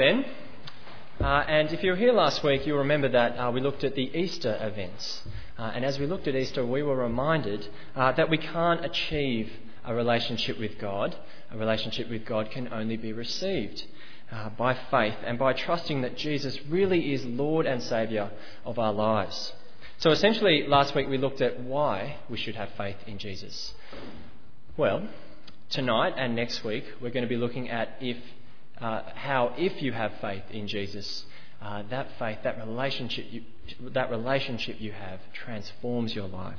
Ben. 0.00 0.24
Uh, 1.20 1.44
and 1.46 1.70
if 1.74 1.82
you 1.82 1.90
were 1.90 1.96
here 1.96 2.14
last 2.14 2.42
week, 2.42 2.66
you'll 2.66 2.78
remember 2.78 3.10
that 3.10 3.36
uh, 3.36 3.50
we 3.50 3.60
looked 3.60 3.84
at 3.84 3.94
the 3.94 4.10
Easter 4.18 4.56
events. 4.58 5.22
Uh, 5.58 5.72
and 5.74 5.84
as 5.84 5.98
we 5.98 6.06
looked 6.06 6.26
at 6.26 6.34
Easter, 6.34 6.64
we 6.64 6.82
were 6.82 6.96
reminded 6.96 7.68
uh, 7.94 8.10
that 8.12 8.30
we 8.30 8.38
can't 8.38 8.82
achieve 8.82 9.52
a 9.84 9.94
relationship 9.94 10.58
with 10.58 10.78
God. 10.78 11.14
A 11.50 11.58
relationship 11.58 12.08
with 12.08 12.24
God 12.24 12.50
can 12.50 12.72
only 12.72 12.96
be 12.96 13.12
received 13.12 13.84
uh, 14.32 14.48
by 14.48 14.72
faith 14.90 15.16
and 15.22 15.38
by 15.38 15.52
trusting 15.52 16.00
that 16.00 16.16
Jesus 16.16 16.58
really 16.66 17.12
is 17.12 17.22
Lord 17.26 17.66
and 17.66 17.82
Saviour 17.82 18.30
of 18.64 18.78
our 18.78 18.94
lives. 18.94 19.52
So 19.98 20.12
essentially, 20.12 20.64
last 20.66 20.94
week 20.94 21.10
we 21.10 21.18
looked 21.18 21.42
at 21.42 21.60
why 21.60 22.16
we 22.30 22.38
should 22.38 22.54
have 22.54 22.70
faith 22.70 22.96
in 23.06 23.18
Jesus. 23.18 23.74
Well, 24.78 25.06
tonight 25.68 26.14
and 26.16 26.34
next 26.34 26.64
week 26.64 26.84
we're 27.02 27.10
going 27.10 27.24
to 27.24 27.28
be 27.28 27.36
looking 27.36 27.68
at 27.68 27.98
if 28.00 28.16
uh, 28.80 29.02
how 29.14 29.54
if 29.56 29.82
you 29.82 29.92
have 29.92 30.12
faith 30.20 30.44
in 30.50 30.66
Jesus, 30.66 31.24
uh, 31.62 31.82
that 31.90 32.08
faith, 32.18 32.38
that 32.44 32.58
relationship, 32.58 33.26
you, 33.30 33.42
that 33.90 34.10
relationship 34.10 34.80
you 34.80 34.92
have 34.92 35.20
transforms 35.32 36.14
your 36.14 36.28
life. 36.28 36.58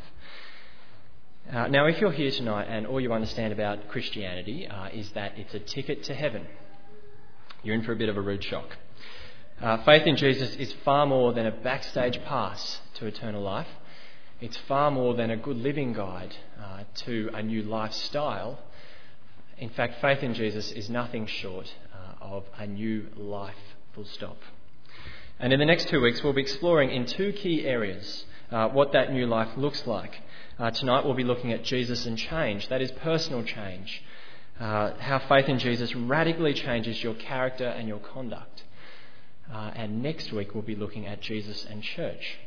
Uh, 1.51 1.67
now, 1.67 1.87
if 1.87 1.99
you're 1.99 2.11
here 2.11 2.29
tonight 2.29 2.65
and 2.69 2.85
all 2.85 3.01
you 3.01 3.11
understand 3.11 3.51
about 3.51 3.87
Christianity 3.87 4.67
uh, 4.67 4.89
is 4.89 5.09
that 5.11 5.37
it's 5.37 5.53
a 5.55 5.59
ticket 5.59 6.03
to 6.03 6.13
heaven, 6.13 6.45
you're 7.63 7.75
in 7.75 7.83
for 7.83 7.93
a 7.93 7.95
bit 7.95 8.09
of 8.09 8.17
a 8.17 8.21
rude 8.21 8.43
shock. 8.43 8.77
Uh, 9.59 9.83
faith 9.83 10.07
in 10.07 10.15
Jesus 10.15 10.55
is 10.55 10.73
far 10.85 11.05
more 11.05 11.33
than 11.33 11.45
a 11.45 11.51
backstage 11.51 12.23
pass 12.23 12.81
to 12.95 13.05
eternal 13.05 13.41
life. 13.41 13.67
It's 14.39 14.57
far 14.67 14.89
more 14.91 15.13
than 15.13 15.29
a 15.29 15.37
good 15.37 15.57
living 15.57 15.93
guide 15.93 16.35
uh, 16.59 16.83
to 17.05 17.29
a 17.33 17.43
new 17.43 17.61
lifestyle. 17.63 18.59
In 19.57 19.69
fact, 19.69 20.01
faith 20.01 20.23
in 20.23 20.33
Jesus 20.33 20.71
is 20.71 20.89
nothing 20.89 21.27
short 21.27 21.71
of 22.21 22.45
a 22.57 22.67
new 22.67 23.07
life, 23.17 23.75
full 23.93 24.05
stop. 24.05 24.37
And 25.39 25.51
in 25.51 25.59
the 25.59 25.65
next 25.65 25.89
two 25.89 26.01
weeks, 26.01 26.23
we'll 26.23 26.33
be 26.33 26.41
exploring 26.41 26.91
in 26.91 27.05
two 27.05 27.33
key 27.33 27.65
areas 27.65 28.25
uh, 28.51 28.69
what 28.69 28.91
that 28.91 29.11
new 29.11 29.25
life 29.25 29.57
looks 29.57 29.87
like. 29.87 30.21
Uh, 30.59 30.69
tonight, 30.69 31.03
we'll 31.03 31.15
be 31.15 31.23
looking 31.23 31.51
at 31.51 31.63
Jesus 31.63 32.05
and 32.05 32.17
change, 32.17 32.67
that 32.69 32.81
is, 32.81 32.91
personal 32.91 33.43
change. 33.43 34.03
Uh, 34.59 34.93
how 34.99 35.17
faith 35.27 35.49
in 35.49 35.57
Jesus 35.57 35.95
radically 35.95 36.53
changes 36.53 37.03
your 37.03 37.15
character 37.15 37.67
and 37.67 37.87
your 37.87 37.97
conduct. 37.99 38.63
Uh, 39.51 39.71
and 39.75 40.03
next 40.03 40.31
week, 40.31 40.53
we'll 40.53 40.61
be 40.63 40.75
looking 40.75 41.07
at 41.07 41.21
Jesus 41.21 41.65
and 41.65 41.81
church. 41.81 42.37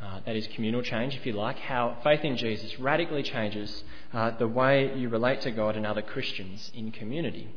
Uh, 0.00 0.20
that 0.26 0.36
is 0.36 0.46
communal 0.48 0.82
change, 0.82 1.16
if 1.16 1.26
you 1.26 1.32
like, 1.32 1.58
how 1.58 1.96
faith 2.04 2.24
in 2.24 2.36
Jesus 2.36 2.78
radically 2.78 3.22
changes 3.22 3.82
uh, 4.12 4.30
the 4.38 4.46
way 4.46 4.94
you 4.96 5.08
relate 5.08 5.40
to 5.40 5.50
God 5.50 5.76
and 5.76 5.86
other 5.86 6.02
Christians 6.02 6.70
in 6.74 6.92
community. 6.92 7.48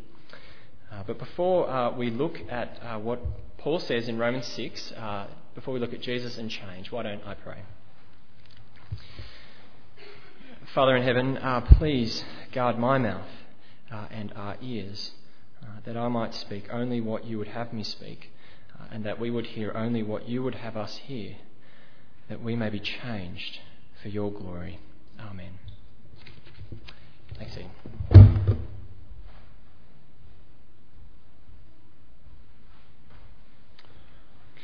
Uh, 0.91 1.03
but 1.05 1.17
before 1.17 1.69
uh, 1.69 1.91
we 1.91 2.09
look 2.09 2.39
at 2.49 2.79
uh, 2.81 2.97
what 2.99 3.19
Paul 3.57 3.79
says 3.79 4.07
in 4.07 4.17
Romans 4.17 4.45
6, 4.47 4.91
uh, 4.93 5.27
before 5.55 5.73
we 5.73 5.79
look 5.79 5.93
at 5.93 6.01
Jesus 6.01 6.37
and 6.37 6.49
change, 6.49 6.91
why 6.91 7.03
don't 7.03 7.23
I 7.25 7.33
pray? 7.33 7.57
Father 10.73 10.95
in 10.95 11.03
heaven, 11.03 11.37
uh, 11.37 11.61
please 11.61 12.23
guard 12.51 12.77
my 12.77 12.97
mouth 12.97 13.27
and 14.11 14.31
our 14.35 14.57
ears, 14.61 15.11
that 15.85 15.97
I 15.97 16.07
might 16.07 16.33
speak 16.33 16.67
only 16.71 17.01
what 17.01 17.25
you 17.25 17.37
would 17.37 17.47
have 17.47 17.73
me 17.73 17.83
speak, 17.83 18.31
and 18.91 19.03
that 19.05 19.19
we 19.19 19.31
would 19.31 19.47
hear 19.47 19.71
only 19.75 20.03
what 20.03 20.27
you 20.27 20.43
would 20.43 20.55
have 20.55 20.77
us 20.77 20.97
hear, 20.97 21.35
that 22.29 22.41
we 22.41 22.55
may 22.55 22.69
be 22.69 22.79
changed 22.79 23.59
for 24.01 24.09
your 24.09 24.31
glory. 24.31 24.79
Amen. 25.19 25.53
Thanks, 27.37 27.57
Ian. 27.57 28.26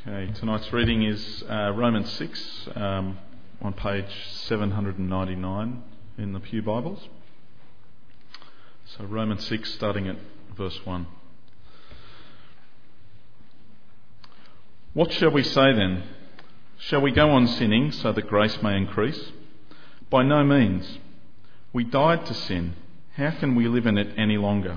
Okay, 0.06 0.30
tonight's 0.34 0.70
reading 0.70 1.02
is 1.02 1.42
uh, 1.48 1.72
Romans 1.74 2.12
6 2.12 2.68
um, 2.74 3.18
on 3.62 3.72
page 3.72 4.04
799 4.48 5.82
in 6.18 6.32
the 6.34 6.40
Pew 6.40 6.60
Bibles. 6.60 7.08
So, 8.84 9.04
Romans 9.04 9.46
6, 9.46 9.72
starting 9.72 10.06
at 10.08 10.16
verse 10.54 10.78
1. 10.84 11.06
What 14.92 15.10
shall 15.10 15.30
we 15.30 15.42
say 15.42 15.72
then? 15.72 16.02
Shall 16.76 17.00
we 17.00 17.10
go 17.10 17.30
on 17.30 17.46
sinning 17.46 17.90
so 17.90 18.12
that 18.12 18.28
grace 18.28 18.62
may 18.62 18.76
increase? 18.76 19.32
By 20.10 20.22
no 20.22 20.44
means. 20.44 20.98
We 21.72 21.82
died 21.82 22.26
to 22.26 22.34
sin. 22.34 22.74
How 23.16 23.30
can 23.30 23.54
we 23.54 23.68
live 23.68 23.86
in 23.86 23.96
it 23.96 24.08
any 24.18 24.36
longer? 24.36 24.76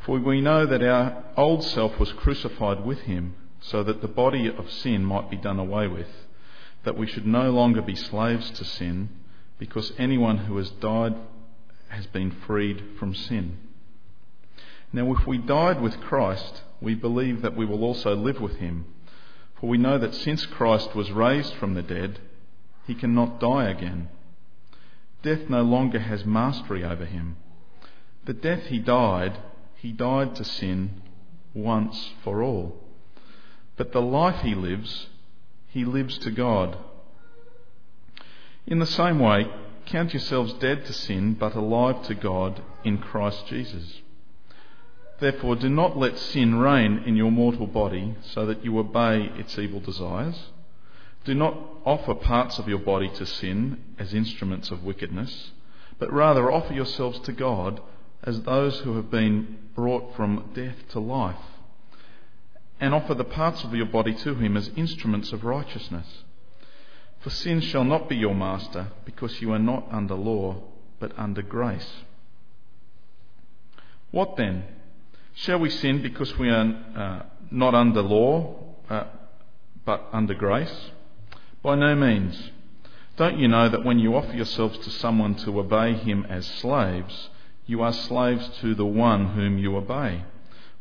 For 0.00 0.18
we 0.18 0.40
know 0.40 0.66
that 0.66 0.82
our 0.82 1.24
old 1.36 1.62
self 1.62 1.98
was 1.98 2.12
crucified 2.12 2.84
with 2.84 3.00
him, 3.00 3.34
so 3.60 3.82
that 3.82 4.00
the 4.00 4.08
body 4.08 4.48
of 4.48 4.70
sin 4.70 5.04
might 5.04 5.30
be 5.30 5.36
done 5.36 5.58
away 5.58 5.86
with, 5.86 6.08
that 6.84 6.96
we 6.96 7.06
should 7.06 7.26
no 7.26 7.50
longer 7.50 7.82
be 7.82 7.94
slaves 7.94 8.50
to 8.52 8.64
sin, 8.64 9.10
because 9.58 9.92
anyone 9.98 10.38
who 10.38 10.56
has 10.56 10.70
died 10.70 11.14
has 11.88 12.06
been 12.06 12.30
freed 12.46 12.82
from 12.98 13.14
sin. 13.14 13.58
Now, 14.92 15.12
if 15.14 15.26
we 15.26 15.38
died 15.38 15.80
with 15.80 16.00
Christ, 16.00 16.62
we 16.80 16.94
believe 16.94 17.42
that 17.42 17.56
we 17.56 17.66
will 17.66 17.84
also 17.84 18.16
live 18.16 18.40
with 18.40 18.56
him, 18.56 18.86
for 19.60 19.68
we 19.68 19.76
know 19.76 19.98
that 19.98 20.14
since 20.14 20.46
Christ 20.46 20.94
was 20.94 21.12
raised 21.12 21.54
from 21.54 21.74
the 21.74 21.82
dead, 21.82 22.20
he 22.86 22.94
cannot 22.94 23.38
die 23.38 23.68
again. 23.68 24.08
Death 25.22 25.50
no 25.50 25.62
longer 25.62 25.98
has 25.98 26.24
mastery 26.24 26.82
over 26.82 27.04
him. 27.04 27.36
The 28.24 28.32
death 28.32 28.64
he 28.64 28.78
died, 28.78 29.38
he 29.80 29.92
died 29.92 30.34
to 30.36 30.44
sin 30.44 30.90
once 31.54 32.12
for 32.22 32.42
all. 32.42 32.76
But 33.76 33.92
the 33.92 34.02
life 34.02 34.42
he 34.42 34.54
lives, 34.54 35.06
he 35.68 35.84
lives 35.86 36.18
to 36.18 36.30
God. 36.30 36.76
In 38.66 38.78
the 38.78 38.86
same 38.86 39.18
way, 39.18 39.46
count 39.86 40.12
yourselves 40.12 40.52
dead 40.54 40.84
to 40.84 40.92
sin, 40.92 41.32
but 41.34 41.54
alive 41.54 42.02
to 42.08 42.14
God 42.14 42.62
in 42.84 42.98
Christ 42.98 43.46
Jesus. 43.46 44.02
Therefore, 45.18 45.56
do 45.56 45.70
not 45.70 45.96
let 45.96 46.18
sin 46.18 46.56
reign 46.56 47.02
in 47.06 47.16
your 47.16 47.30
mortal 47.30 47.66
body 47.66 48.16
so 48.22 48.44
that 48.46 48.62
you 48.64 48.78
obey 48.78 49.30
its 49.38 49.58
evil 49.58 49.80
desires. 49.80 50.50
Do 51.24 51.34
not 51.34 51.56
offer 51.86 52.14
parts 52.14 52.58
of 52.58 52.68
your 52.68 52.78
body 52.78 53.08
to 53.14 53.24
sin 53.24 53.82
as 53.98 54.12
instruments 54.12 54.70
of 54.70 54.84
wickedness, 54.84 55.52
but 55.98 56.12
rather 56.12 56.52
offer 56.52 56.74
yourselves 56.74 57.18
to 57.20 57.32
God 57.32 57.80
as 58.22 58.42
those 58.42 58.78
who 58.80 58.96
have 58.96 59.10
been 59.10 59.58
brought 59.74 60.14
from 60.14 60.50
death 60.54 60.76
to 60.90 61.00
life, 61.00 61.36
and 62.78 62.94
offer 62.94 63.14
the 63.14 63.24
parts 63.24 63.64
of 63.64 63.74
your 63.74 63.86
body 63.86 64.14
to 64.14 64.34
him 64.34 64.56
as 64.56 64.70
instruments 64.76 65.32
of 65.32 65.44
righteousness. 65.44 66.24
For 67.20 67.30
sin 67.30 67.60
shall 67.60 67.84
not 67.84 68.08
be 68.08 68.16
your 68.16 68.34
master, 68.34 68.88
because 69.04 69.40
you 69.40 69.52
are 69.52 69.58
not 69.58 69.86
under 69.90 70.14
law, 70.14 70.62
but 70.98 71.12
under 71.18 71.42
grace. 71.42 71.90
What 74.10 74.36
then? 74.36 74.64
Shall 75.34 75.58
we 75.58 75.70
sin 75.70 76.02
because 76.02 76.36
we 76.38 76.50
are 76.50 76.74
uh, 76.96 77.22
not 77.50 77.74
under 77.74 78.02
law, 78.02 78.56
uh, 78.88 79.04
but 79.84 80.08
under 80.12 80.34
grace? 80.34 80.90
By 81.62 81.76
no 81.76 81.94
means. 81.94 82.50
Don't 83.16 83.38
you 83.38 83.48
know 83.48 83.68
that 83.68 83.84
when 83.84 83.98
you 83.98 84.16
offer 84.16 84.32
yourselves 84.32 84.78
to 84.78 84.90
someone 84.90 85.34
to 85.36 85.60
obey 85.60 85.94
him 85.94 86.26
as 86.28 86.46
slaves, 86.46 87.28
you 87.70 87.82
are 87.82 87.92
slaves 87.92 88.50
to 88.60 88.74
the 88.74 88.84
one 88.84 89.28
whom 89.28 89.56
you 89.56 89.76
obey, 89.76 90.24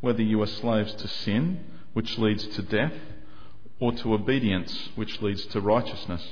whether 0.02 0.24
you 0.24 0.42
are 0.42 0.48
slaves 0.48 0.92
to 0.96 1.08
sin, 1.08 1.64
which 1.94 2.18
leads 2.18 2.48
to 2.48 2.64
death, 2.64 2.96
or 3.80 3.92
to 3.92 4.12
obedience, 4.16 4.90
which 4.96 5.22
leads 5.22 5.46
to 5.46 5.62
righteousness. 5.62 6.28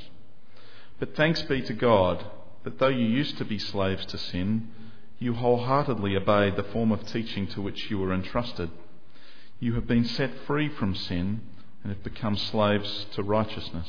But 1.00 1.16
thanks 1.16 1.44
be 1.44 1.62
to 1.62 1.74
God 1.74 2.26
that 2.64 2.80
though 2.80 2.88
you 2.88 3.06
used 3.06 3.38
to 3.38 3.46
be 3.46 3.60
slaves 3.60 4.04
to 4.08 4.18
sin, 4.18 4.72
you 5.20 5.36
wholeheartedly 5.36 6.16
obeyed 6.18 6.56
the 6.56 6.64
form 6.74 6.92
of 6.92 7.06
teaching 7.06 7.46
to 7.50 7.62
which 7.62 7.92
you 7.92 8.00
were 8.00 8.12
entrusted. 8.12 8.72
You 9.60 9.76
have 9.76 9.86
been 9.86 10.06
set 10.06 10.32
free 10.48 10.70
from 10.70 10.96
sin 10.96 11.42
and 11.84 11.94
have 11.94 12.04
become 12.04 12.36
slaves 12.36 13.06
to 13.14 13.22
righteousness. 13.22 13.88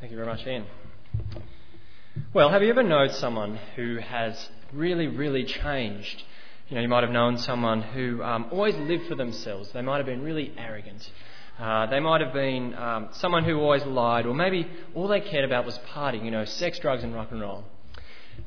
Thank 0.00 0.12
you 0.12 0.18
very 0.18 0.28
much, 0.28 0.46
Ian. 0.46 0.66
Well, 2.32 2.50
have 2.50 2.62
you 2.62 2.70
ever 2.70 2.84
known 2.84 3.08
someone 3.10 3.58
who 3.74 3.96
has 3.96 4.50
really, 4.72 5.08
really 5.08 5.42
changed 5.42 6.22
You 6.68 6.76
know, 6.76 6.82
you 6.82 6.86
might 6.86 7.02
have 7.02 7.10
known 7.10 7.36
someone 7.38 7.82
who 7.82 8.22
um, 8.22 8.46
always 8.52 8.76
lived 8.76 9.08
for 9.08 9.16
themselves. 9.16 9.68
They 9.72 9.82
might 9.82 9.96
have 9.96 10.06
been 10.06 10.22
really 10.22 10.52
arrogant. 10.56 11.10
Uh, 11.58 11.86
they 11.86 11.98
might 11.98 12.20
have 12.20 12.32
been 12.32 12.72
um, 12.76 13.08
someone 13.10 13.42
who 13.42 13.58
always 13.58 13.84
lied, 13.84 14.26
or 14.26 14.34
maybe 14.34 14.68
all 14.94 15.08
they 15.08 15.20
cared 15.20 15.44
about 15.44 15.66
was 15.66 15.76
partying, 15.92 16.24
you 16.24 16.30
know, 16.30 16.44
sex, 16.44 16.78
drugs, 16.78 17.02
and 17.02 17.12
rock 17.12 17.32
and 17.32 17.40
roll. 17.40 17.64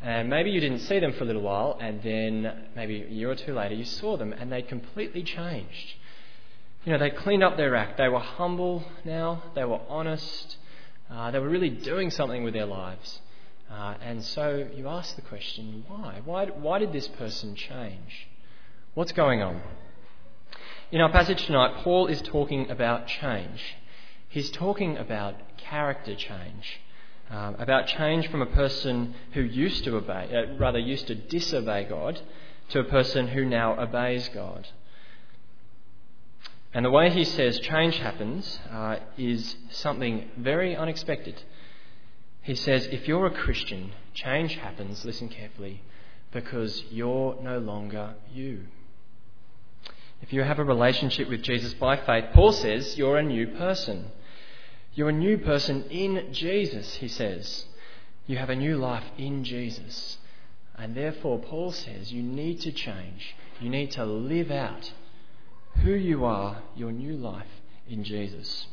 And 0.01 0.29
maybe 0.29 0.51
you 0.51 0.61
didn't 0.61 0.79
see 0.79 0.99
them 0.99 1.11
for 1.11 1.25
a 1.25 1.27
little 1.27 1.41
while, 1.41 1.77
and 1.81 2.01
then 2.01 2.67
maybe 2.77 3.01
a 3.01 3.09
year 3.09 3.31
or 3.31 3.35
two 3.35 3.53
later 3.53 3.75
you 3.75 3.83
saw 3.83 4.15
them, 4.15 4.31
and 4.31 4.49
they 4.49 4.61
completely 4.61 5.23
changed. 5.23 5.95
You 6.85 6.93
know, 6.93 6.99
they 6.99 7.09
cleaned 7.09 7.43
up 7.43 7.57
their 7.57 7.75
act. 7.75 7.97
They 7.97 8.07
were 8.07 8.19
humble 8.19 8.85
now, 9.03 9.43
they 9.55 9.65
were 9.65 9.81
honest, 9.89 10.55
uh, 11.11 11.31
they 11.31 11.39
were 11.39 11.49
really 11.49 11.69
doing 11.69 12.11
something 12.11 12.45
with 12.45 12.53
their 12.53 12.65
lives. 12.65 13.19
Uh, 13.73 13.95
and 14.03 14.23
so 14.23 14.67
you 14.75 14.87
ask 14.87 15.15
the 15.15 15.21
question, 15.23 15.83
why? 15.87 16.21
why? 16.23 16.45
Why 16.45 16.77
did 16.77 16.93
this 16.93 17.07
person 17.07 17.55
change? 17.55 18.27
What's 18.93 19.13
going 19.13 19.41
on? 19.41 19.61
In 20.91 21.01
our 21.01 21.11
passage 21.11 21.43
tonight, 21.47 21.83
Paul 21.83 22.05
is 22.05 22.21
talking 22.21 22.69
about 22.69 23.07
change. 23.07 23.75
He's 24.29 24.51
talking 24.51 24.97
about 24.97 25.57
character 25.57 26.13
change, 26.13 26.81
um, 27.31 27.55
about 27.57 27.87
change 27.87 28.29
from 28.29 28.43
a 28.43 28.45
person 28.45 29.15
who 29.31 29.41
used 29.41 29.83
to 29.85 29.95
obey, 29.95 30.29
uh, 30.31 30.55
rather 30.59 30.77
used 30.77 31.07
to 31.07 31.15
disobey 31.15 31.85
God, 31.85 32.21
to 32.69 32.79
a 32.79 32.83
person 32.83 33.29
who 33.29 33.43
now 33.43 33.79
obeys 33.79 34.29
God. 34.35 34.67
And 36.75 36.85
the 36.85 36.91
way 36.91 37.09
he 37.09 37.23
says 37.23 37.59
change 37.59 37.97
happens 37.97 38.59
uh, 38.71 38.97
is 39.17 39.55
something 39.71 40.29
very 40.37 40.75
unexpected. 40.75 41.41
He 42.43 42.55
says, 42.55 42.87
if 42.87 43.07
you're 43.07 43.25
a 43.25 43.31
Christian, 43.31 43.91
change 44.13 44.55
happens, 44.55 45.05
listen 45.05 45.29
carefully, 45.29 45.81
because 46.31 46.83
you're 46.91 47.37
no 47.41 47.57
longer 47.57 48.15
you. 48.33 48.65
If 50.21 50.33
you 50.33 50.43
have 50.43 50.59
a 50.59 50.63
relationship 50.63 51.29
with 51.29 51.41
Jesus 51.41 51.73
by 51.73 51.97
faith, 51.97 52.25
Paul 52.33 52.51
says 52.51 52.97
you're 52.97 53.17
a 53.17 53.23
new 53.23 53.47
person. 53.47 54.11
You're 54.93 55.09
a 55.09 55.13
new 55.13 55.37
person 55.37 55.83
in 55.89 56.33
Jesus, 56.33 56.95
he 56.95 57.07
says. 57.07 57.65
You 58.27 58.37
have 58.37 58.49
a 58.49 58.55
new 58.55 58.77
life 58.77 59.05
in 59.17 59.43
Jesus. 59.43 60.17
And 60.75 60.95
therefore, 60.95 61.39
Paul 61.39 61.71
says 61.71 62.11
you 62.11 62.23
need 62.23 62.61
to 62.61 62.71
change. 62.71 63.35
You 63.59 63.69
need 63.69 63.91
to 63.91 64.05
live 64.05 64.51
out 64.51 64.91
who 65.81 65.91
you 65.91 66.25
are, 66.25 66.61
your 66.75 66.91
new 66.91 67.15
life 67.15 67.61
in 67.87 68.03
Jesus. 68.03 68.67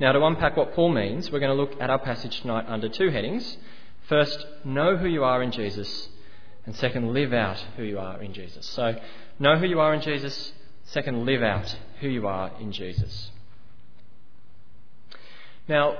Now, 0.00 0.12
to 0.12 0.24
unpack 0.24 0.56
what 0.56 0.74
Paul 0.74 0.92
means, 0.92 1.30
we're 1.30 1.40
going 1.40 1.56
to 1.56 1.60
look 1.60 1.80
at 1.80 1.90
our 1.90 1.98
passage 1.98 2.40
tonight 2.40 2.66
under 2.68 2.88
two 2.88 3.10
headings. 3.10 3.56
First, 4.08 4.46
know 4.64 4.96
who 4.96 5.08
you 5.08 5.24
are 5.24 5.42
in 5.42 5.50
Jesus, 5.50 6.08
and 6.66 6.76
second, 6.76 7.12
live 7.12 7.32
out 7.32 7.58
who 7.76 7.82
you 7.82 7.98
are 7.98 8.22
in 8.22 8.32
Jesus. 8.32 8.64
So, 8.66 8.94
know 9.40 9.56
who 9.56 9.66
you 9.66 9.80
are 9.80 9.92
in 9.92 10.00
Jesus, 10.00 10.52
second, 10.84 11.26
live 11.26 11.42
out 11.42 11.76
who 12.00 12.08
you 12.08 12.28
are 12.28 12.52
in 12.60 12.70
Jesus. 12.70 13.32
Now, 15.66 15.96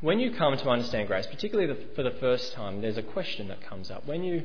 when 0.00 0.20
you 0.20 0.30
come 0.32 0.56
to 0.56 0.68
understand 0.68 1.08
grace, 1.08 1.26
particularly 1.26 1.74
for 1.96 2.04
the 2.04 2.12
first 2.12 2.52
time, 2.52 2.82
there's 2.82 2.98
a 2.98 3.02
question 3.02 3.48
that 3.48 3.62
comes 3.62 3.90
up. 3.90 4.06
When 4.06 4.22
you 4.22 4.44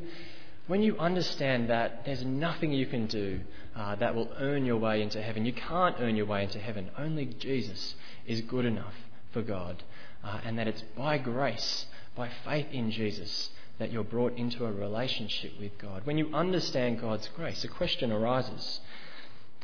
when 0.69 0.83
you 0.83 0.95
understand 0.99 1.67
that 1.71 2.05
there's 2.05 2.23
nothing 2.23 2.71
you 2.71 2.85
can 2.85 3.07
do 3.07 3.39
uh, 3.75 3.95
that 3.95 4.13
will 4.13 4.29
earn 4.37 4.65
your 4.65 4.77
way 4.77 5.01
into 5.01 5.19
heaven, 5.19 5.43
you 5.43 5.51
can't 5.51 5.95
earn 5.99 6.15
your 6.15 6.27
way 6.27 6.43
into 6.43 6.59
heaven. 6.59 6.91
Only 6.95 7.25
Jesus 7.25 7.95
is 8.27 8.41
good 8.41 8.65
enough 8.65 8.93
for 9.33 9.41
God. 9.41 9.81
Uh, 10.23 10.39
and 10.45 10.59
that 10.59 10.67
it's 10.67 10.83
by 10.95 11.17
grace, 11.17 11.87
by 12.15 12.29
faith 12.45 12.67
in 12.71 12.91
Jesus, 12.91 13.49
that 13.79 13.91
you're 13.91 14.03
brought 14.03 14.37
into 14.37 14.63
a 14.63 14.71
relationship 14.71 15.53
with 15.59 15.75
God. 15.79 16.05
When 16.05 16.19
you 16.19 16.29
understand 16.35 17.01
God's 17.01 17.27
grace, 17.29 17.63
a 17.63 17.67
question 17.67 18.11
arises. 18.11 18.79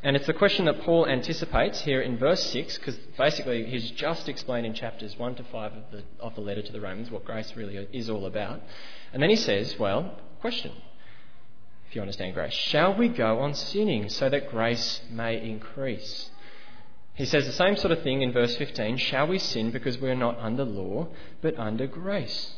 And 0.02 0.16
it's 0.16 0.26
the 0.26 0.34
question 0.34 0.66
that 0.66 0.82
Paul 0.82 1.08
anticipates 1.08 1.82
here 1.82 2.02
in 2.02 2.18
verse 2.18 2.44
6, 2.52 2.80
because 2.80 2.96
basically 3.16 3.66
he's 3.66 3.92
just 3.92 4.28
explained 4.28 4.66
in 4.66 4.74
chapters 4.74 5.16
1 5.20 5.36
to 5.36 5.44
5 5.44 5.72
of 5.72 5.84
the, 5.92 6.04
of 6.20 6.34
the 6.34 6.42
letter 6.42 6.64
to 6.64 6.72
the 6.72 6.82
Romans 6.82 7.12
what 7.12 7.26
grace 7.26 7.54
really 7.56 7.88
is 7.94 8.10
all 8.10 8.26
about. 8.26 8.60
And 9.14 9.22
then 9.22 9.30
he 9.30 9.36
says, 9.36 9.78
well, 9.78 10.20
question 10.42 10.72
you 11.96 12.02
understand 12.02 12.34
grace. 12.34 12.54
Shall 12.54 12.96
we 12.96 13.08
go 13.08 13.40
on 13.40 13.54
sinning 13.56 14.10
so 14.10 14.30
that 14.30 14.52
grace 14.52 15.02
may 15.10 15.42
increase? 15.42 16.30
He 17.16 17.26
says 17.26 17.46
the 17.46 17.54
same 17.54 17.78
sort 17.78 17.94
of 17.94 18.04
thing 18.04 18.22
in 18.22 18.34
verse 18.34 18.56
15 18.58 18.98
Shall 18.98 19.28
we 19.28 19.40
sin 19.40 19.72
because 19.72 19.98
we 20.00 20.10
are 20.10 20.16
not 20.16 20.38
under 20.40 20.66
law, 20.66 21.08
but 21.42 21.58
under 21.58 21.88
grace? 21.88 22.56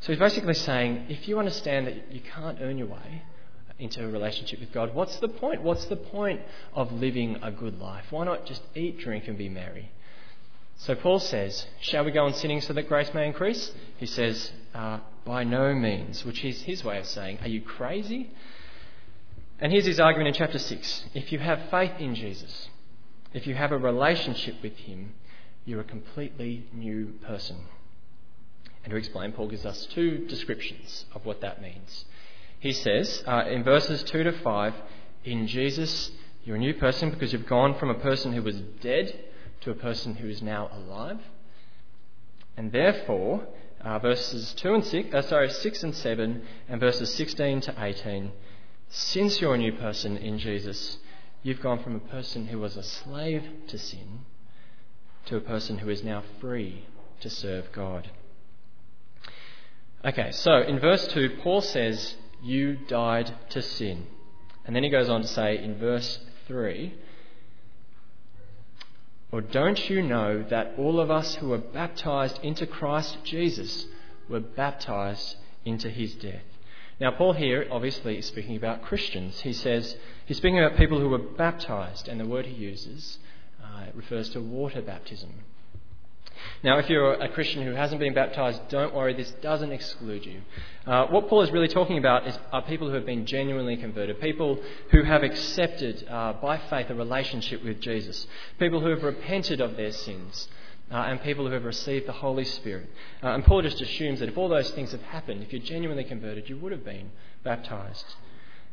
So 0.00 0.12
he's 0.12 0.20
basically 0.20 0.54
saying 0.54 1.06
if 1.08 1.28
you 1.28 1.38
understand 1.38 1.86
that 1.86 2.12
you 2.12 2.20
can't 2.20 2.58
earn 2.60 2.78
your 2.78 2.86
way 2.86 3.22
into 3.78 4.04
a 4.04 4.08
relationship 4.08 4.60
with 4.60 4.72
God, 4.72 4.94
what's 4.94 5.16
the 5.18 5.28
point? 5.28 5.62
What's 5.62 5.86
the 5.86 5.96
point 5.96 6.40
of 6.72 6.92
living 6.92 7.38
a 7.42 7.50
good 7.50 7.80
life? 7.80 8.04
Why 8.10 8.24
not 8.24 8.46
just 8.46 8.62
eat, 8.74 8.98
drink, 8.98 9.26
and 9.26 9.36
be 9.36 9.48
merry? 9.48 9.90
So 10.76 10.94
Paul 10.94 11.18
says, 11.18 11.66
Shall 11.80 12.04
we 12.04 12.10
go 12.10 12.24
on 12.24 12.32
sinning 12.32 12.62
so 12.62 12.72
that 12.72 12.88
grace 12.88 13.12
may 13.12 13.26
increase? 13.26 13.72
He 13.98 14.06
says, 14.06 14.52
uh, 14.74 15.00
By 15.26 15.44
no 15.44 15.74
means, 15.74 16.24
which 16.24 16.44
is 16.44 16.62
his 16.62 16.82
way 16.84 16.98
of 16.98 17.06
saying, 17.06 17.38
Are 17.42 17.48
you 17.48 17.60
crazy? 17.60 18.30
And 19.60 19.72
here's 19.72 19.86
his 19.86 20.00
argument 20.00 20.28
in 20.28 20.34
chapter 20.34 20.58
6 20.58 21.04
if 21.14 21.32
you 21.32 21.38
have 21.38 21.70
faith 21.70 21.92
in 21.98 22.14
Jesus, 22.14 22.68
if 23.34 23.46
you 23.46 23.54
have 23.54 23.72
a 23.72 23.78
relationship 23.78 24.56
with 24.62 24.76
him, 24.76 25.14
you're 25.64 25.80
a 25.80 25.84
completely 25.84 26.66
new 26.72 27.14
person. 27.26 27.56
And 28.82 28.90
to 28.90 28.96
explain, 28.96 29.32
Paul 29.32 29.48
gives 29.48 29.66
us 29.66 29.86
two 29.86 30.26
descriptions 30.26 31.04
of 31.14 31.26
what 31.26 31.42
that 31.42 31.60
means. 31.60 32.06
He 32.58 32.72
says 32.72 33.22
uh, 33.26 33.44
in 33.48 33.62
verses 33.62 34.02
2 34.04 34.24
to 34.24 34.32
5, 34.32 34.74
in 35.24 35.46
Jesus, 35.46 36.10
you're 36.44 36.56
a 36.56 36.58
new 36.58 36.74
person 36.74 37.10
because 37.10 37.32
you've 37.32 37.46
gone 37.46 37.78
from 37.78 37.90
a 37.90 37.94
person 37.94 38.32
who 38.32 38.42
was 38.42 38.58
dead 38.80 39.24
to 39.60 39.70
a 39.70 39.74
person 39.74 40.14
who 40.14 40.28
is 40.28 40.40
now 40.40 40.70
alive. 40.72 41.18
And 42.56 42.72
therefore, 42.72 43.46
uh, 43.82 43.98
verses 43.98 44.54
2 44.54 44.74
and 44.74 44.84
6, 44.84 45.14
uh, 45.14 45.22
sorry, 45.22 45.50
6 45.50 45.82
and 45.82 45.94
7, 45.94 46.42
and 46.68 46.80
verses 46.80 47.14
16 47.14 47.60
to 47.62 47.74
18, 47.78 48.32
since 48.90 49.40
you're 49.40 49.54
a 49.54 49.58
new 49.58 49.72
person 49.72 50.16
in 50.16 50.38
Jesus, 50.38 50.98
you've 51.42 51.62
gone 51.62 51.82
from 51.82 51.96
a 51.96 52.00
person 52.00 52.48
who 52.48 52.58
was 52.58 52.76
a 52.76 52.82
slave 52.82 53.48
to 53.68 53.78
sin 53.78 54.26
to 55.26 55.36
a 55.36 55.40
person 55.40 55.78
who 55.78 55.88
is 55.88 56.02
now 56.02 56.24
free 56.40 56.84
to 57.20 57.30
serve 57.30 57.70
God. 57.72 58.10
Okay, 60.04 60.32
so 60.32 60.58
in 60.62 60.80
verse 60.80 61.06
2, 61.08 61.38
Paul 61.42 61.60
says, 61.60 62.16
You 62.42 62.76
died 62.88 63.32
to 63.50 63.62
sin. 63.62 64.06
And 64.64 64.74
then 64.74 64.82
he 64.82 64.90
goes 64.90 65.08
on 65.08 65.22
to 65.22 65.28
say 65.28 65.62
in 65.62 65.78
verse 65.78 66.18
3, 66.48 66.94
Or 69.30 69.40
don't 69.40 69.88
you 69.88 70.02
know 70.02 70.42
that 70.42 70.74
all 70.76 70.98
of 70.98 71.10
us 71.10 71.36
who 71.36 71.50
were 71.50 71.58
baptized 71.58 72.40
into 72.42 72.66
Christ 72.66 73.18
Jesus 73.22 73.86
were 74.28 74.40
baptized 74.40 75.36
into 75.64 75.90
his 75.90 76.14
death? 76.14 76.42
Now, 77.00 77.10
Paul 77.12 77.32
here 77.32 77.66
obviously 77.70 78.18
is 78.18 78.26
speaking 78.26 78.56
about 78.56 78.82
Christians. 78.82 79.40
He 79.40 79.54
says 79.54 79.96
he's 80.26 80.36
speaking 80.36 80.58
about 80.58 80.76
people 80.76 81.00
who 81.00 81.08
were 81.08 81.18
baptized, 81.18 82.08
and 82.08 82.20
the 82.20 82.26
word 82.26 82.44
he 82.44 82.54
uses 82.54 83.18
uh, 83.62 83.86
refers 83.94 84.28
to 84.30 84.40
water 84.40 84.82
baptism. 84.82 85.30
Now, 86.62 86.78
if 86.78 86.90
you're 86.90 87.14
a 87.14 87.28
Christian 87.30 87.64
who 87.64 87.72
hasn't 87.72 88.00
been 88.00 88.12
baptized, 88.12 88.68
don't 88.68 88.94
worry, 88.94 89.14
this 89.14 89.30
doesn't 89.42 89.72
exclude 89.72 90.26
you. 90.26 90.42
Uh, 90.86 91.06
what 91.06 91.28
Paul 91.28 91.40
is 91.42 91.50
really 91.50 91.68
talking 91.68 91.96
about 91.96 92.26
is, 92.26 92.38
are 92.52 92.62
people 92.62 92.88
who 92.88 92.94
have 92.94 93.06
been 93.06 93.24
genuinely 93.24 93.78
converted, 93.78 94.20
people 94.20 94.58
who 94.90 95.02
have 95.02 95.22
accepted 95.22 96.06
uh, 96.08 96.34
by 96.34 96.58
faith 96.58 96.90
a 96.90 96.94
relationship 96.94 97.64
with 97.64 97.80
Jesus, 97.80 98.26
people 98.58 98.80
who 98.80 98.90
have 98.90 99.02
repented 99.02 99.60
of 99.62 99.76
their 99.76 99.92
sins, 99.92 100.48
uh, 100.90 100.96
and 100.96 101.22
people 101.22 101.46
who 101.46 101.52
have 101.52 101.64
received 101.64 102.06
the 102.06 102.12
Holy 102.12 102.44
Spirit. 102.44 102.88
Uh, 103.22 103.28
and 103.28 103.44
Paul 103.44 103.62
just 103.62 103.80
assumes 103.80 104.20
that 104.20 104.28
if 104.28 104.36
all 104.36 104.48
those 104.48 104.70
things 104.70 104.90
have 104.92 105.02
happened, 105.02 105.42
if 105.42 105.52
you're 105.52 105.62
genuinely 105.62 106.04
converted, 106.04 106.48
you 106.48 106.56
would 106.58 106.72
have 106.72 106.84
been 106.84 107.10
baptized. 107.44 108.04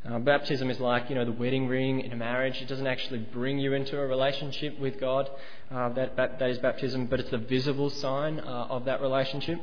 Uh, 0.07 0.19
baptism 0.19 0.69
is 0.69 0.79
like, 0.79 1.09
you 1.09 1.15
know, 1.15 1.25
the 1.25 1.31
wedding 1.31 1.67
ring 1.67 1.99
in 2.01 2.13
a 2.13 2.15
marriage. 2.15 2.61
It 2.61 2.67
doesn't 2.67 2.87
actually 2.87 3.19
bring 3.19 3.59
you 3.59 3.73
into 3.73 3.99
a 3.99 4.07
relationship 4.07 4.79
with 4.79 4.99
God. 4.99 5.29
Uh, 5.69 5.89
that, 5.89 6.15
that, 6.15 6.41
is 6.49 6.57
baptism, 6.59 7.07
but 7.07 7.19
it's 7.19 7.29
the 7.29 7.37
visible 7.37 7.89
sign 7.89 8.39
uh, 8.39 8.67
of 8.69 8.85
that 8.85 9.01
relationship. 9.01 9.59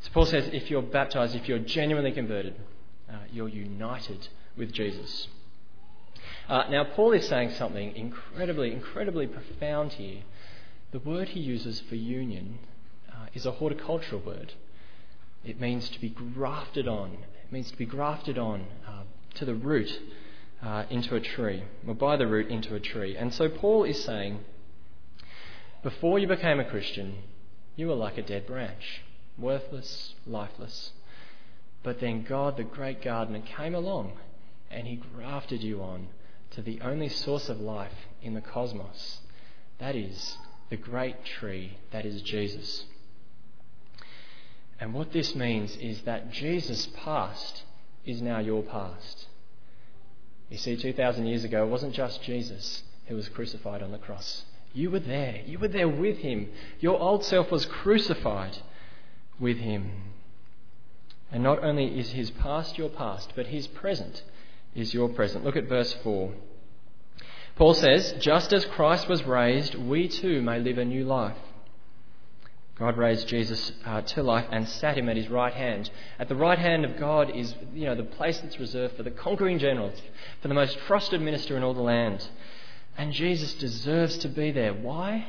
So 0.00 0.10
Paul 0.12 0.26
says 0.26 0.48
if 0.52 0.70
you're 0.70 0.82
baptized, 0.82 1.34
if 1.34 1.48
you're 1.48 1.58
genuinely 1.58 2.12
converted, 2.12 2.54
uh, 3.10 3.16
you're 3.32 3.48
united 3.48 4.28
with 4.56 4.72
Jesus. 4.72 5.28
now, 6.48 6.84
Paul 6.94 7.12
is 7.12 7.26
saying 7.26 7.52
something 7.52 7.96
incredibly, 7.96 8.72
incredibly 8.72 9.26
profound 9.26 9.92
here 9.94 10.22
the 10.90 10.98
word 10.98 11.28
he 11.28 11.40
uses 11.40 11.80
for 11.88 11.96
union 11.96 12.58
uh, 13.12 13.26
is 13.34 13.44
a 13.44 13.52
horticultural 13.52 14.22
word. 14.22 14.54
It 15.44 15.60
means 15.60 15.88
to 15.90 16.00
be 16.00 16.08
grafted 16.08 16.88
on. 16.88 17.12
It 17.44 17.52
means 17.52 17.70
to 17.70 17.76
be 17.76 17.86
grafted 17.86 18.38
on 18.38 18.66
uh, 18.86 19.02
to 19.34 19.44
the 19.44 19.54
root 19.54 20.00
uh, 20.62 20.84
into 20.90 21.14
a 21.14 21.20
tree, 21.20 21.62
or 21.86 21.94
by 21.94 22.16
the 22.16 22.26
root 22.26 22.48
into 22.48 22.74
a 22.74 22.80
tree. 22.80 23.16
And 23.16 23.32
so 23.34 23.48
Paul 23.48 23.84
is 23.84 24.02
saying, 24.02 24.40
before 25.82 26.18
you 26.18 26.26
became 26.26 26.58
a 26.58 26.64
Christian, 26.64 27.18
you 27.76 27.88
were 27.88 27.94
like 27.94 28.18
a 28.18 28.22
dead 28.22 28.46
branch, 28.46 29.02
worthless, 29.38 30.14
lifeless. 30.26 30.92
But 31.82 32.00
then 32.00 32.24
God, 32.24 32.56
the 32.56 32.64
great 32.64 33.02
gardener, 33.02 33.40
came 33.40 33.74
along 33.74 34.12
and 34.70 34.86
He 34.86 34.96
grafted 34.96 35.62
you 35.62 35.80
on 35.82 36.08
to 36.50 36.62
the 36.62 36.80
only 36.80 37.08
source 37.08 37.48
of 37.48 37.60
life 37.60 37.94
in 38.22 38.34
the 38.34 38.40
cosmos. 38.40 39.20
That 39.78 39.94
is 39.94 40.36
the 40.70 40.76
great 40.76 41.24
tree 41.24 41.78
that 41.92 42.04
is 42.04 42.22
Jesus. 42.22 42.84
And 44.80 44.94
what 44.94 45.12
this 45.12 45.34
means 45.34 45.76
is 45.76 46.02
that 46.02 46.30
Jesus' 46.30 46.86
past 46.86 47.62
is 48.04 48.22
now 48.22 48.38
your 48.38 48.62
past. 48.62 49.26
You 50.50 50.58
see, 50.58 50.76
2,000 50.76 51.26
years 51.26 51.44
ago, 51.44 51.64
it 51.64 51.68
wasn't 51.68 51.94
just 51.94 52.22
Jesus 52.22 52.82
who 53.06 53.16
was 53.16 53.28
crucified 53.28 53.82
on 53.82 53.92
the 53.92 53.98
cross. 53.98 54.44
You 54.72 54.90
were 54.90 55.00
there. 55.00 55.42
You 55.46 55.58
were 55.58 55.68
there 55.68 55.88
with 55.88 56.18
him. 56.18 56.50
Your 56.80 56.98
old 57.00 57.24
self 57.24 57.50
was 57.50 57.66
crucified 57.66 58.58
with 59.40 59.58
him. 59.58 59.90
And 61.30 61.42
not 61.42 61.62
only 61.62 61.98
is 61.98 62.10
his 62.10 62.30
past 62.30 62.78
your 62.78 62.88
past, 62.88 63.32
but 63.34 63.48
his 63.48 63.66
present 63.66 64.22
is 64.74 64.94
your 64.94 65.08
present. 65.08 65.44
Look 65.44 65.56
at 65.56 65.68
verse 65.68 65.92
4. 66.02 66.32
Paul 67.58 67.74
says, 67.74 68.14
Just 68.20 68.52
as 68.52 68.64
Christ 68.64 69.08
was 69.08 69.24
raised, 69.24 69.74
we 69.74 70.06
too 70.06 70.40
may 70.40 70.60
live 70.60 70.78
a 70.78 70.84
new 70.84 71.04
life. 71.04 71.36
God 72.78 72.96
raised 72.96 73.26
Jesus 73.26 73.72
uh, 73.84 74.02
to 74.02 74.22
life 74.22 74.46
and 74.52 74.68
sat 74.68 74.96
him 74.96 75.08
at 75.08 75.16
his 75.16 75.28
right 75.28 75.52
hand. 75.52 75.90
At 76.20 76.28
the 76.28 76.36
right 76.36 76.60
hand 76.60 76.84
of 76.84 76.96
God 76.96 77.34
is 77.34 77.52
you 77.74 77.86
know, 77.86 77.96
the 77.96 78.04
place 78.04 78.38
that's 78.38 78.60
reserved 78.60 78.96
for 78.96 79.02
the 79.02 79.10
conquering 79.10 79.58
generals, 79.58 80.00
for 80.40 80.46
the 80.46 80.54
most 80.54 80.78
trusted 80.86 81.20
minister 81.20 81.56
in 81.56 81.64
all 81.64 81.74
the 81.74 81.82
land. 81.82 82.28
And 82.96 83.12
Jesus 83.12 83.54
deserves 83.54 84.18
to 84.18 84.28
be 84.28 84.52
there. 84.52 84.72
Why? 84.72 85.26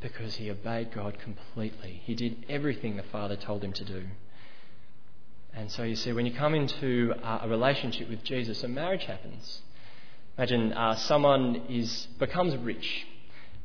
Because 0.00 0.36
he 0.36 0.48
obeyed 0.48 0.92
God 0.92 1.18
completely. 1.18 2.00
He 2.04 2.14
did 2.14 2.46
everything 2.48 2.96
the 2.96 3.02
Father 3.02 3.34
told 3.34 3.64
him 3.64 3.72
to 3.72 3.84
do. 3.84 4.04
And 5.52 5.72
so 5.72 5.82
you 5.82 5.96
see, 5.96 6.12
when 6.12 6.26
you 6.26 6.32
come 6.32 6.54
into 6.54 7.14
uh, 7.20 7.40
a 7.42 7.48
relationship 7.48 8.08
with 8.08 8.22
Jesus, 8.22 8.62
a 8.62 8.68
marriage 8.68 9.06
happens. 9.06 9.62
Imagine 10.38 10.72
uh, 10.72 10.94
someone 10.96 11.62
is, 11.68 12.06
becomes 12.18 12.56
rich. 12.56 13.06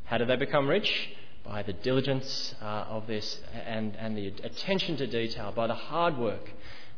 How 0.05 0.17
do 0.17 0.25
they 0.25 0.36
become 0.36 0.67
rich? 0.67 1.10
by 1.45 1.62
the 1.62 1.74
diligence 1.74 2.55
uh, 2.62 2.86
of 2.89 3.05
this 3.05 3.39
and, 3.67 3.95
and 3.98 4.17
the 4.17 4.27
attention 4.43 4.98
to 4.98 5.05
detail, 5.05 5.53
by 5.55 5.67
the 5.67 5.75
hard 5.75 6.17
work 6.17 6.51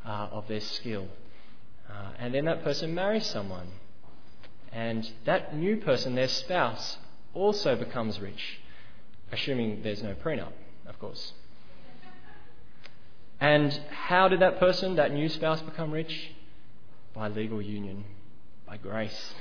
uh, 0.05 0.29
of 0.31 0.47
their 0.47 0.61
skill. 0.61 1.07
Uh, 1.89 2.11
and 2.17 2.33
then 2.33 2.45
that 2.45 2.63
person 2.63 2.95
marries 2.95 3.27
someone. 3.27 3.67
And 4.71 5.09
that 5.25 5.55
new 5.55 5.77
person, 5.77 6.15
their 6.15 6.27
spouse, 6.27 6.97
also 7.33 7.75
becomes 7.75 8.19
rich, 8.19 8.59
assuming 9.31 9.81
there's 9.83 10.01
no 10.01 10.15
prenup, 10.15 10.53
of 10.87 10.97
course. 10.99 11.33
And 13.39 13.79
how 13.91 14.27
did 14.27 14.39
that 14.41 14.59
person, 14.59 14.95
that 14.95 15.11
new 15.11 15.29
spouse, 15.29 15.61
become 15.61 15.91
rich? 15.91 16.31
By 17.13 17.27
legal 17.27 17.61
union, 17.61 18.05
by 18.65 18.77
grace. 18.77 19.33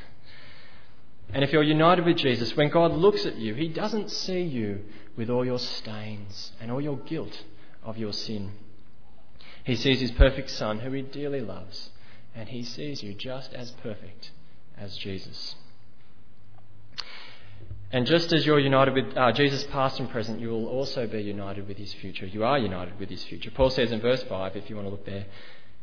And 1.33 1.43
if 1.43 1.53
you're 1.53 1.63
united 1.63 2.05
with 2.05 2.17
Jesus, 2.17 2.57
when 2.57 2.71
God 2.71 2.93
looks 2.93 3.27
at 3.27 3.37
you, 3.37 3.55
He 3.55 3.69
doesn't 3.69 4.11
see 4.11 4.43
you 4.43 4.85
with 5.17 5.29
all 5.31 5.45
your 5.45 5.59
stains 5.59 6.53
and 6.61 6.71
all 6.71 6.81
your 6.81 6.99
guilt 6.99 7.43
of 7.83 7.99
your 7.99 8.13
sin. 8.13 8.53
He 9.65 9.77
sees 9.77 10.01
His 10.01 10.13
perfect 10.13 10.51
Son, 10.51 10.81
who 10.81 10.93
He 10.93 11.03
dearly 11.03 11.41
loves, 11.41 11.91
and 12.35 12.49
He 12.49 12.63
sees 12.63 13.03
you 13.03 13.15
just 13.15 13.53
as 13.53 13.71
perfect 13.73 14.31
as 14.77 14.97
Jesus. 14.97 15.57
And 17.93 18.07
just 18.07 18.33
as 18.33 18.45
you're 18.45 18.59
united 18.59 18.95
with 18.95 19.17
uh, 19.17 19.33
Jesus 19.33 19.65
past 19.65 20.01
and 20.01 20.11
present, 20.11 20.41
you 20.41 20.49
will 20.49 20.67
also 20.67 21.07
be 21.07 21.23
united 21.23 21.69
with 21.69 21.79
his 21.79 21.95
future. 21.95 22.27
You 22.27 22.45
are 22.45 22.59
united 22.59 22.99
with 22.99 23.09
his 23.09 23.23
future. 23.25 23.51
Paul 23.53 23.71
says 23.71 23.93
in 23.93 24.01
verse 24.01 24.25
5, 24.25 24.57
if 24.57 24.69
you 24.69 24.77
want 24.77 24.87
to 24.87 24.91
look 24.91 25.07
there, 25.07 25.27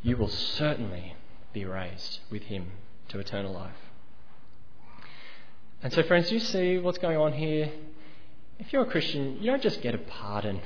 you 0.01 0.17
will 0.17 0.27
certainly 0.27 1.15
be 1.53 1.63
raised 1.63 2.19
with 2.29 2.43
him 2.43 2.71
to 3.07 3.19
eternal 3.19 3.53
life. 3.53 3.92
And 5.83 5.91
so, 5.91 6.01
friends, 6.03 6.31
you 6.31 6.39
see 6.39 6.77
what's 6.77 6.97
going 6.97 7.17
on 7.17 7.33
here? 7.33 7.69
If 8.57 8.71
you're 8.71 8.83
a 8.83 8.89
Christian, 8.89 9.37
you 9.41 9.51
don't 9.51 9.61
just 9.61 9.81
get 9.81 9.93
a 9.93 9.97
pardon, 9.97 10.61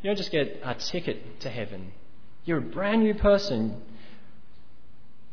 you 0.00 0.08
don't 0.08 0.16
just 0.16 0.30
get 0.30 0.62
a 0.64 0.74
ticket 0.74 1.40
to 1.40 1.50
heaven. 1.50 1.92
You're 2.46 2.56
a 2.56 2.62
brand 2.62 3.02
new 3.02 3.12
person. 3.12 3.82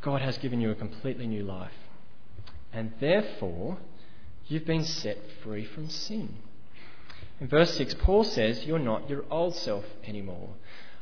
God 0.02 0.22
has 0.22 0.38
given 0.40 0.60
you 0.60 0.70
a 0.70 0.76
completely 0.76 1.28
new 1.28 1.44
life. 1.44 1.72
And 2.74 2.92
therefore, 3.00 3.78
you've 4.48 4.66
been 4.66 4.84
set 4.84 5.18
free 5.42 5.64
from 5.64 5.90
sin. 5.90 6.36
In 7.40 7.48
verse 7.48 7.74
6, 7.78 7.94
Paul 8.02 8.26
says, 8.26 8.66
You're 8.66 8.80
not 8.80 9.10
your 9.10 9.24
old 9.32 9.56
self 9.56 9.86
anymore. 10.06 10.50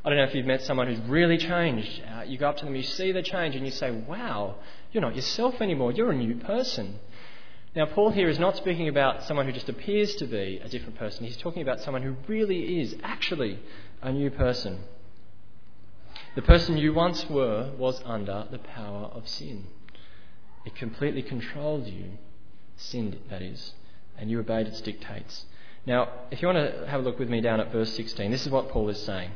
I 0.04 0.10
don't 0.10 0.18
know 0.18 0.24
if 0.24 0.36
you've 0.36 0.46
met 0.46 0.62
someone 0.62 0.86
who's 0.86 1.00
really 1.08 1.36
changed. 1.36 2.00
Uh, 2.16 2.22
you 2.22 2.38
go 2.38 2.50
up 2.50 2.58
to 2.58 2.64
them, 2.64 2.76
you 2.76 2.84
see 2.84 3.10
the 3.10 3.22
change, 3.22 3.56
and 3.56 3.66
you 3.66 3.72
say, 3.72 3.90
Wow, 3.90 4.54
you're 4.92 5.02
not 5.02 5.16
yourself 5.16 5.60
anymore. 5.60 5.90
You're 5.90 6.12
a 6.12 6.16
new 6.16 6.36
person. 6.36 7.00
Now, 7.76 7.86
Paul 7.86 8.10
here 8.10 8.28
is 8.28 8.38
not 8.38 8.56
speaking 8.56 8.86
about 8.86 9.24
someone 9.24 9.46
who 9.46 9.52
just 9.52 9.68
appears 9.68 10.14
to 10.16 10.26
be 10.26 10.60
a 10.62 10.68
different 10.68 10.96
person. 10.96 11.24
He's 11.24 11.36
talking 11.36 11.62
about 11.62 11.80
someone 11.80 12.02
who 12.02 12.14
really 12.28 12.80
is 12.80 12.94
actually 13.02 13.58
a 14.00 14.12
new 14.12 14.30
person. 14.30 14.84
The 16.36 16.42
person 16.42 16.78
you 16.78 16.94
once 16.94 17.28
were 17.28 17.72
was 17.76 18.00
under 18.04 18.46
the 18.48 18.58
power 18.58 19.06
of 19.06 19.28
sin. 19.28 19.66
It 20.64 20.76
completely 20.76 21.22
controlled 21.22 21.88
you, 21.88 22.18
sinned, 22.76 23.18
that 23.28 23.42
is, 23.42 23.74
and 24.16 24.30
you 24.30 24.38
obeyed 24.38 24.68
its 24.68 24.80
dictates. 24.80 25.44
Now, 25.84 26.10
if 26.30 26.40
you 26.40 26.46
want 26.46 26.58
to 26.58 26.86
have 26.86 27.00
a 27.00 27.02
look 27.02 27.18
with 27.18 27.28
me 27.28 27.40
down 27.40 27.58
at 27.58 27.72
verse 27.72 27.92
16, 27.94 28.30
this 28.30 28.46
is 28.46 28.52
what 28.52 28.68
Paul 28.68 28.88
is 28.88 29.02
saying. 29.02 29.32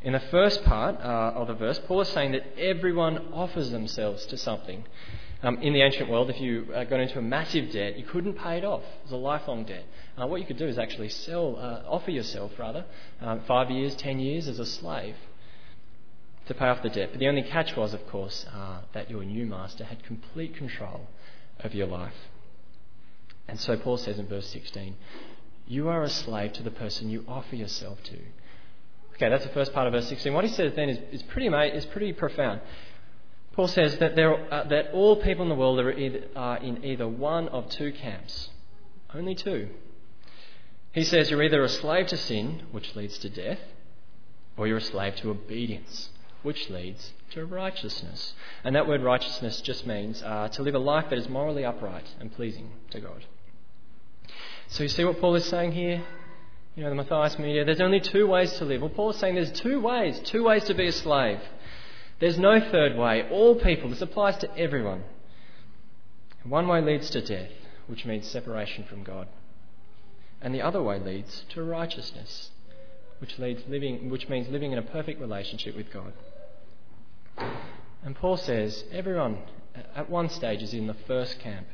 In 0.00 0.12
the 0.12 0.20
first 0.20 0.62
part 0.64 1.00
uh, 1.00 1.32
of 1.34 1.48
the 1.48 1.54
verse, 1.54 1.80
Paul 1.88 2.02
is 2.02 2.08
saying 2.08 2.32
that 2.32 2.56
everyone 2.56 3.32
offers 3.32 3.72
themselves 3.72 4.26
to 4.26 4.36
something. 4.36 4.84
Um, 5.44 5.58
in 5.58 5.74
the 5.74 5.82
ancient 5.82 6.08
world, 6.08 6.30
if 6.30 6.40
you 6.40 6.68
uh, 6.74 6.84
got 6.84 7.00
into 7.00 7.18
a 7.18 7.22
massive 7.22 7.70
debt, 7.70 7.98
you 7.98 8.04
couldn't 8.06 8.32
pay 8.32 8.56
it 8.56 8.64
off. 8.64 8.80
It 8.80 9.02
was 9.02 9.12
a 9.12 9.16
lifelong 9.16 9.64
debt. 9.64 9.84
Uh, 10.16 10.26
what 10.26 10.40
you 10.40 10.46
could 10.46 10.56
do 10.56 10.66
is 10.66 10.78
actually 10.78 11.10
sell, 11.10 11.56
uh, 11.58 11.86
offer 11.86 12.10
yourself 12.10 12.52
rather, 12.58 12.86
um, 13.20 13.42
five 13.46 13.70
years, 13.70 13.94
ten 13.94 14.18
years 14.18 14.48
as 14.48 14.58
a 14.58 14.64
slave 14.64 15.16
to 16.46 16.54
pay 16.54 16.64
off 16.64 16.82
the 16.82 16.88
debt. 16.88 17.10
But 17.10 17.20
the 17.20 17.28
only 17.28 17.42
catch 17.42 17.76
was, 17.76 17.92
of 17.92 18.06
course, 18.08 18.46
uh, 18.54 18.80
that 18.94 19.10
your 19.10 19.22
new 19.22 19.44
master 19.44 19.84
had 19.84 20.02
complete 20.02 20.56
control 20.56 21.08
of 21.60 21.74
your 21.74 21.88
life. 21.88 22.14
And 23.46 23.60
so 23.60 23.76
Paul 23.76 23.98
says 23.98 24.18
in 24.18 24.26
verse 24.26 24.46
16, 24.46 24.96
You 25.66 25.88
are 25.90 26.02
a 26.02 26.08
slave 26.08 26.54
to 26.54 26.62
the 26.62 26.70
person 26.70 27.10
you 27.10 27.22
offer 27.28 27.54
yourself 27.54 28.02
to. 28.04 28.16
Okay, 29.16 29.28
that's 29.28 29.44
the 29.44 29.52
first 29.52 29.74
part 29.74 29.86
of 29.86 29.92
verse 29.92 30.08
16. 30.08 30.32
What 30.32 30.44
he 30.44 30.50
says 30.50 30.72
then 30.74 30.88
is, 30.88 30.98
is, 31.12 31.22
pretty, 31.22 31.48
is 31.48 31.84
pretty 31.84 32.14
profound. 32.14 32.62
Paul 33.54 33.68
says 33.68 33.98
that, 33.98 34.16
there, 34.16 34.52
uh, 34.52 34.64
that 34.64 34.90
all 34.92 35.16
people 35.22 35.44
in 35.44 35.48
the 35.48 35.54
world 35.54 35.78
are, 35.78 35.92
either, 35.92 36.24
are 36.34 36.56
in 36.56 36.84
either 36.84 37.06
one 37.06 37.48
of 37.48 37.68
two 37.68 37.92
camps. 37.92 38.50
Only 39.14 39.36
two. 39.36 39.68
He 40.92 41.04
says 41.04 41.30
you're 41.30 41.42
either 41.42 41.62
a 41.62 41.68
slave 41.68 42.08
to 42.08 42.16
sin, 42.16 42.62
which 42.72 42.96
leads 42.96 43.16
to 43.18 43.28
death, 43.28 43.60
or 44.56 44.66
you're 44.66 44.78
a 44.78 44.82
slave 44.82 45.14
to 45.16 45.30
obedience, 45.30 46.10
which 46.42 46.68
leads 46.68 47.12
to 47.30 47.46
righteousness. 47.46 48.34
And 48.64 48.74
that 48.74 48.88
word 48.88 49.02
righteousness 49.02 49.60
just 49.60 49.86
means 49.86 50.20
uh, 50.22 50.48
to 50.48 50.62
live 50.62 50.74
a 50.74 50.80
life 50.80 51.10
that 51.10 51.18
is 51.18 51.28
morally 51.28 51.64
upright 51.64 52.06
and 52.18 52.32
pleasing 52.34 52.70
to 52.90 53.00
God. 53.00 53.24
So 54.68 54.82
you 54.82 54.88
see 54.88 55.04
what 55.04 55.20
Paul 55.20 55.36
is 55.36 55.44
saying 55.44 55.72
here? 55.72 56.02
You 56.74 56.82
know, 56.82 56.88
the 56.88 56.96
Matthias 56.96 57.38
Media, 57.38 57.64
there's 57.64 57.80
only 57.80 58.00
two 58.00 58.26
ways 58.26 58.52
to 58.54 58.64
live. 58.64 58.80
Well, 58.80 58.90
Paul 58.90 59.10
is 59.10 59.16
saying 59.18 59.36
there's 59.36 59.52
two 59.52 59.80
ways, 59.80 60.18
two 60.24 60.42
ways 60.42 60.64
to 60.64 60.74
be 60.74 60.88
a 60.88 60.92
slave. 60.92 61.40
There's 62.20 62.38
no 62.38 62.60
third 62.60 62.96
way. 62.96 63.28
All 63.30 63.56
people, 63.56 63.90
this 63.90 64.02
applies 64.02 64.38
to 64.38 64.58
everyone. 64.58 65.04
One 66.44 66.68
way 66.68 66.80
leads 66.80 67.10
to 67.10 67.22
death, 67.22 67.50
which 67.86 68.04
means 68.04 68.26
separation 68.26 68.84
from 68.84 69.02
God. 69.02 69.28
And 70.40 70.54
the 70.54 70.62
other 70.62 70.82
way 70.82 70.98
leads 70.98 71.44
to 71.50 71.62
righteousness, 71.62 72.50
which, 73.18 73.38
leads 73.38 73.62
living, 73.66 74.10
which 74.10 74.28
means 74.28 74.48
living 74.48 74.72
in 74.72 74.78
a 74.78 74.82
perfect 74.82 75.20
relationship 75.20 75.74
with 75.74 75.90
God. 75.90 76.12
And 78.04 78.14
Paul 78.14 78.36
says 78.36 78.84
everyone 78.92 79.38
at 79.96 80.10
one 80.10 80.28
stage 80.28 80.62
is 80.62 80.74
in 80.74 80.86
the 80.86 80.94
first 80.94 81.38
camp. 81.38 81.66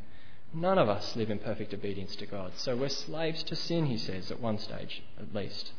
None 0.54 0.78
of 0.78 0.88
us 0.88 1.16
live 1.16 1.30
in 1.30 1.38
perfect 1.38 1.74
obedience 1.74 2.16
to 2.16 2.26
God. 2.26 2.52
So 2.56 2.76
we're 2.76 2.88
slaves 2.88 3.42
to 3.44 3.56
sin, 3.56 3.86
he 3.86 3.98
says, 3.98 4.30
at 4.30 4.40
one 4.40 4.58
stage 4.58 5.02
at 5.18 5.34
least. 5.34 5.72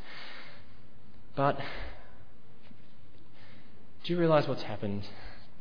But 1.35 1.59
do 4.03 4.13
you 4.13 4.19
realize 4.19 4.47
what's 4.47 4.63
happened 4.63 5.03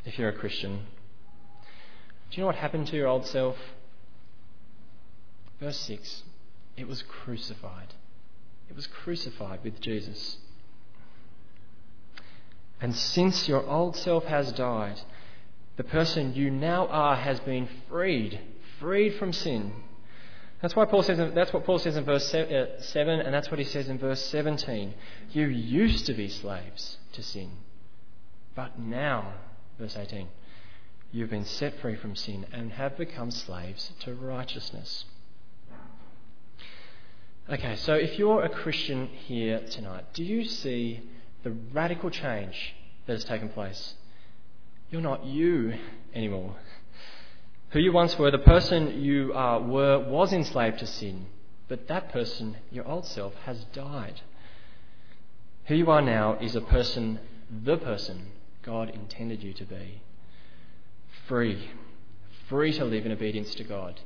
if 0.04 0.18
you're 0.18 0.28
a 0.28 0.36
Christian? 0.36 0.86
Do 2.30 2.36
you 2.36 2.40
know 2.42 2.46
what 2.46 2.56
happened 2.56 2.86
to 2.88 2.96
your 2.96 3.08
old 3.08 3.26
self? 3.26 3.56
Verse 5.60 5.78
6 5.78 6.22
it 6.76 6.88
was 6.88 7.02
crucified. 7.02 7.94
It 8.70 8.76
was 8.76 8.86
crucified 8.86 9.60
with 9.62 9.80
Jesus. 9.80 10.38
And 12.80 12.96
since 12.96 13.46
your 13.46 13.66
old 13.66 13.96
self 13.96 14.24
has 14.24 14.52
died, 14.52 14.98
the 15.76 15.84
person 15.84 16.34
you 16.34 16.50
now 16.50 16.86
are 16.86 17.16
has 17.16 17.38
been 17.40 17.68
freed, 17.88 18.40
freed 18.78 19.18
from 19.18 19.34
sin. 19.34 19.72
That's 20.62 20.74
why 20.74 20.86
Paul 20.86 21.02
says. 21.02 21.32
That's 21.34 21.52
what 21.52 21.64
Paul 21.64 21.78
says 21.78 21.96
in 21.96 22.04
verse 22.04 22.32
uh, 22.34 22.80
seven, 22.80 23.20
and 23.20 23.34
that's 23.34 23.50
what 23.50 23.58
he 23.58 23.64
says 23.64 23.88
in 23.88 23.98
verse 23.98 24.22
seventeen. 24.26 24.94
You 25.30 25.46
used 25.46 26.06
to 26.06 26.14
be 26.14 26.28
slaves 26.28 26.98
to 27.12 27.22
sin. 27.22 27.50
But 28.60 28.78
now, 28.78 29.32
verse 29.78 29.96
18, 29.96 30.28
you've 31.12 31.30
been 31.30 31.46
set 31.46 31.80
free 31.80 31.96
from 31.96 32.14
sin 32.14 32.44
and 32.52 32.72
have 32.72 32.94
become 32.98 33.30
slaves 33.30 33.90
to 34.00 34.12
righteousness. 34.12 35.06
Okay, 37.48 37.76
so 37.76 37.94
if 37.94 38.18
you're 38.18 38.42
a 38.42 38.50
Christian 38.50 39.06
here 39.06 39.60
tonight, 39.60 40.12
do 40.12 40.22
you 40.22 40.44
see 40.44 41.00
the 41.42 41.52
radical 41.72 42.10
change 42.10 42.74
that 43.06 43.14
has 43.14 43.24
taken 43.24 43.48
place? 43.48 43.94
You're 44.90 45.00
not 45.00 45.24
you 45.24 45.78
anymore. 46.14 46.56
Who 47.70 47.78
you 47.78 47.94
once 47.94 48.18
were, 48.18 48.30
the 48.30 48.36
person 48.36 49.00
you 49.00 49.32
uh, 49.34 49.58
were, 49.60 50.00
was 50.00 50.34
enslaved 50.34 50.80
to 50.80 50.86
sin, 50.86 51.28
but 51.66 51.88
that 51.88 52.12
person, 52.12 52.58
your 52.70 52.86
old 52.86 53.06
self, 53.06 53.32
has 53.46 53.64
died. 53.72 54.20
Who 55.64 55.76
you 55.76 55.90
are 55.90 56.02
now 56.02 56.36
is 56.42 56.54
a 56.54 56.60
person, 56.60 57.20
the 57.50 57.78
person 57.78 58.32
God 58.62 58.90
intended 58.90 59.42
you 59.42 59.52
to 59.54 59.64
be. 59.64 60.02
Free. 61.28 61.70
Free 62.48 62.72
to 62.72 62.84
live 62.84 63.06
in 63.06 63.12
obedience 63.12 63.54
to 63.56 63.64
God. 63.64 64.00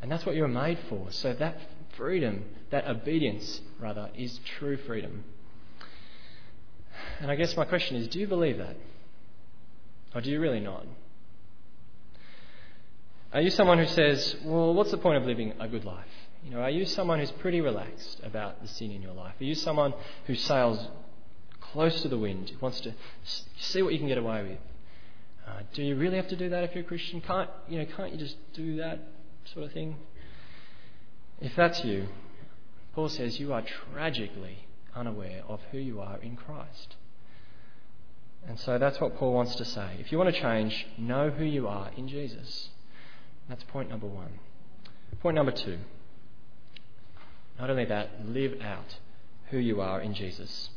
And 0.00 0.10
that's 0.10 0.26
what 0.26 0.34
you 0.34 0.42
were 0.42 0.48
made 0.48 0.78
for. 0.88 1.10
So 1.10 1.32
that 1.34 1.58
freedom, 1.96 2.44
that 2.70 2.86
obedience, 2.86 3.60
rather, 3.80 4.10
is 4.16 4.40
true 4.58 4.76
freedom. 4.76 5.24
And 7.20 7.30
I 7.30 7.36
guess 7.36 7.56
my 7.56 7.64
question 7.64 7.96
is 7.96 8.08
do 8.08 8.18
you 8.18 8.26
believe 8.26 8.58
that? 8.58 8.76
Or 10.14 10.20
do 10.20 10.30
you 10.30 10.40
really 10.40 10.60
not? 10.60 10.84
Are 13.32 13.40
you 13.40 13.50
someone 13.50 13.78
who 13.78 13.86
says, 13.86 14.36
well, 14.44 14.74
what's 14.74 14.90
the 14.90 14.98
point 14.98 15.16
of 15.16 15.24
living 15.24 15.54
a 15.58 15.66
good 15.66 15.84
life? 15.84 16.04
You 16.44 16.50
know, 16.50 16.60
are 16.60 16.70
you 16.70 16.84
someone 16.84 17.18
who's 17.18 17.30
pretty 17.30 17.60
relaxed 17.60 18.20
about 18.22 18.60
the 18.60 18.68
sin 18.68 18.90
in 18.90 19.00
your 19.00 19.14
life? 19.14 19.34
Are 19.40 19.44
you 19.44 19.54
someone 19.54 19.94
who 20.26 20.34
sails 20.34 20.86
close 21.72 22.02
to 22.02 22.08
the 22.08 22.18
wind, 22.18 22.52
wants 22.60 22.80
to 22.82 22.94
see 23.58 23.82
what 23.82 23.92
you 23.92 23.98
can 23.98 24.08
get 24.08 24.18
away 24.18 24.42
with? 24.42 24.58
Uh, 25.46 25.62
do 25.74 25.82
you 25.82 25.96
really 25.96 26.16
have 26.16 26.28
to 26.28 26.36
do 26.36 26.50
that 26.50 26.64
if 26.64 26.74
you're 26.74 26.84
a 26.84 26.86
Christian? 26.86 27.20
Can't 27.20 27.50
you 27.68 27.78
know? 27.78 27.86
Can't 27.96 28.12
you 28.12 28.18
just 28.18 28.36
do 28.54 28.76
that 28.76 29.00
sort 29.52 29.66
of 29.66 29.72
thing? 29.72 29.96
If 31.40 31.56
that's 31.56 31.84
you, 31.84 32.06
Paul 32.94 33.08
says 33.08 33.40
you 33.40 33.52
are 33.52 33.62
tragically 33.92 34.66
unaware 34.94 35.42
of 35.48 35.60
who 35.72 35.78
you 35.78 36.00
are 36.00 36.18
in 36.18 36.36
Christ. 36.36 36.96
And 38.46 38.58
so 38.58 38.78
that's 38.78 39.00
what 39.00 39.16
Paul 39.16 39.32
wants 39.32 39.54
to 39.56 39.64
say. 39.64 39.96
If 39.98 40.12
you 40.12 40.18
want 40.18 40.34
to 40.34 40.40
change, 40.40 40.86
know 40.98 41.30
who 41.30 41.44
you 41.44 41.68
are 41.68 41.90
in 41.96 42.08
Jesus. 42.08 42.68
That's 43.48 43.62
point 43.64 43.88
number 43.88 44.06
one. 44.06 44.38
Point 45.20 45.36
number 45.36 45.52
two. 45.52 45.78
Not 47.58 47.70
only 47.70 47.84
that, 47.84 48.26
live 48.26 48.60
out 48.60 48.96
who 49.50 49.58
you 49.58 49.80
are 49.80 50.00
in 50.00 50.14
Jesus. 50.14 50.70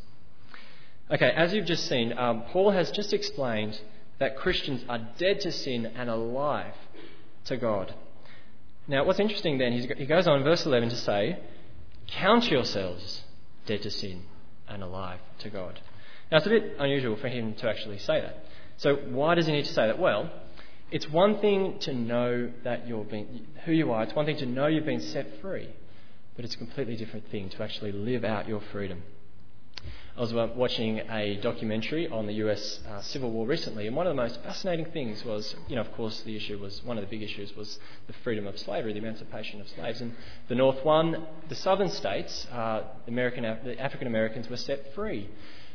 Okay, 1.11 1.31
as 1.35 1.53
you've 1.53 1.67
just 1.67 1.87
seen, 1.87 2.17
um, 2.17 2.43
Paul 2.51 2.71
has 2.71 2.89
just 2.89 3.13
explained 3.13 3.79
that 4.17 4.37
Christians 4.37 4.83
are 4.89 5.07
dead 5.19 5.39
to 5.41 5.51
sin 5.51 5.85
and 5.95 6.09
alive 6.09 6.73
to 7.45 7.57
God. 7.57 7.93
Now, 8.87 9.05
what's 9.05 9.19
interesting 9.19 9.59
then, 9.59 9.73
he 9.73 10.05
goes 10.07 10.27
on 10.27 10.39
in 10.39 10.43
verse 10.43 10.65
11 10.65 10.89
to 10.89 10.95
say, 10.95 11.39
Count 12.07 12.49
yourselves 12.49 13.23
dead 13.67 13.83
to 13.83 13.91
sin 13.91 14.23
and 14.67 14.81
alive 14.81 15.19
to 15.39 15.49
God. 15.51 15.79
Now, 16.31 16.37
it's 16.37 16.47
a 16.47 16.49
bit 16.49 16.75
unusual 16.79 17.17
for 17.17 17.27
him 17.27 17.53
to 17.55 17.69
actually 17.69 17.99
say 17.99 18.21
that. 18.21 18.45
So, 18.77 18.95
why 18.95 19.35
does 19.35 19.45
he 19.45 19.51
need 19.51 19.65
to 19.65 19.73
say 19.73 19.85
that? 19.85 19.99
Well, 19.99 20.31
it's 20.89 21.07
one 21.09 21.39
thing 21.39 21.77
to 21.81 21.93
know 21.93 22.51
that 22.63 22.87
you're 22.87 23.03
being, 23.03 23.45
who 23.65 23.73
you 23.73 23.91
are, 23.91 24.03
it's 24.03 24.15
one 24.15 24.25
thing 24.25 24.37
to 24.37 24.45
know 24.47 24.65
you've 24.65 24.85
been 24.85 25.01
set 25.01 25.39
free, 25.39 25.69
but 26.35 26.45
it's 26.45 26.55
a 26.55 26.57
completely 26.57 26.95
different 26.95 27.29
thing 27.29 27.49
to 27.49 27.63
actually 27.63 27.91
live 27.91 28.23
out 28.23 28.47
your 28.47 28.61
freedom. 28.71 29.03
I 30.17 30.21
was 30.21 30.31
watching 30.33 30.99
a 31.09 31.35
documentary 31.41 32.07
on 32.07 32.25
the 32.25 32.35
US 32.35 32.79
uh, 32.89 33.01
Civil 33.01 33.31
War 33.31 33.45
recently, 33.45 33.85
and 33.85 33.97
one 33.97 34.07
of 34.07 34.15
the 34.15 34.21
most 34.21 34.41
fascinating 34.43 34.85
things 34.85 35.25
was, 35.25 35.53
you 35.67 35.75
know, 35.75 35.81
of 35.81 35.91
course, 35.91 36.21
the 36.21 36.37
issue 36.37 36.57
was 36.57 36.81
one 36.85 36.97
of 36.97 37.03
the 37.03 37.09
big 37.09 37.21
issues 37.21 37.53
was 37.53 37.77
the 38.07 38.13
freedom 38.23 38.47
of 38.47 38.57
slavery, 38.57 38.93
the 38.93 38.99
emancipation 38.99 39.59
of 39.59 39.67
slaves. 39.67 39.99
And 39.99 40.15
the 40.47 40.55
North 40.55 40.85
won. 40.85 41.27
The 41.49 41.55
southern 41.55 41.89
states, 41.89 42.47
uh, 42.49 42.83
American, 43.07 43.43
the 43.43 43.77
African 43.77 44.07
Americans, 44.07 44.49
were 44.49 44.55
set 44.55 44.93
free. 44.95 45.29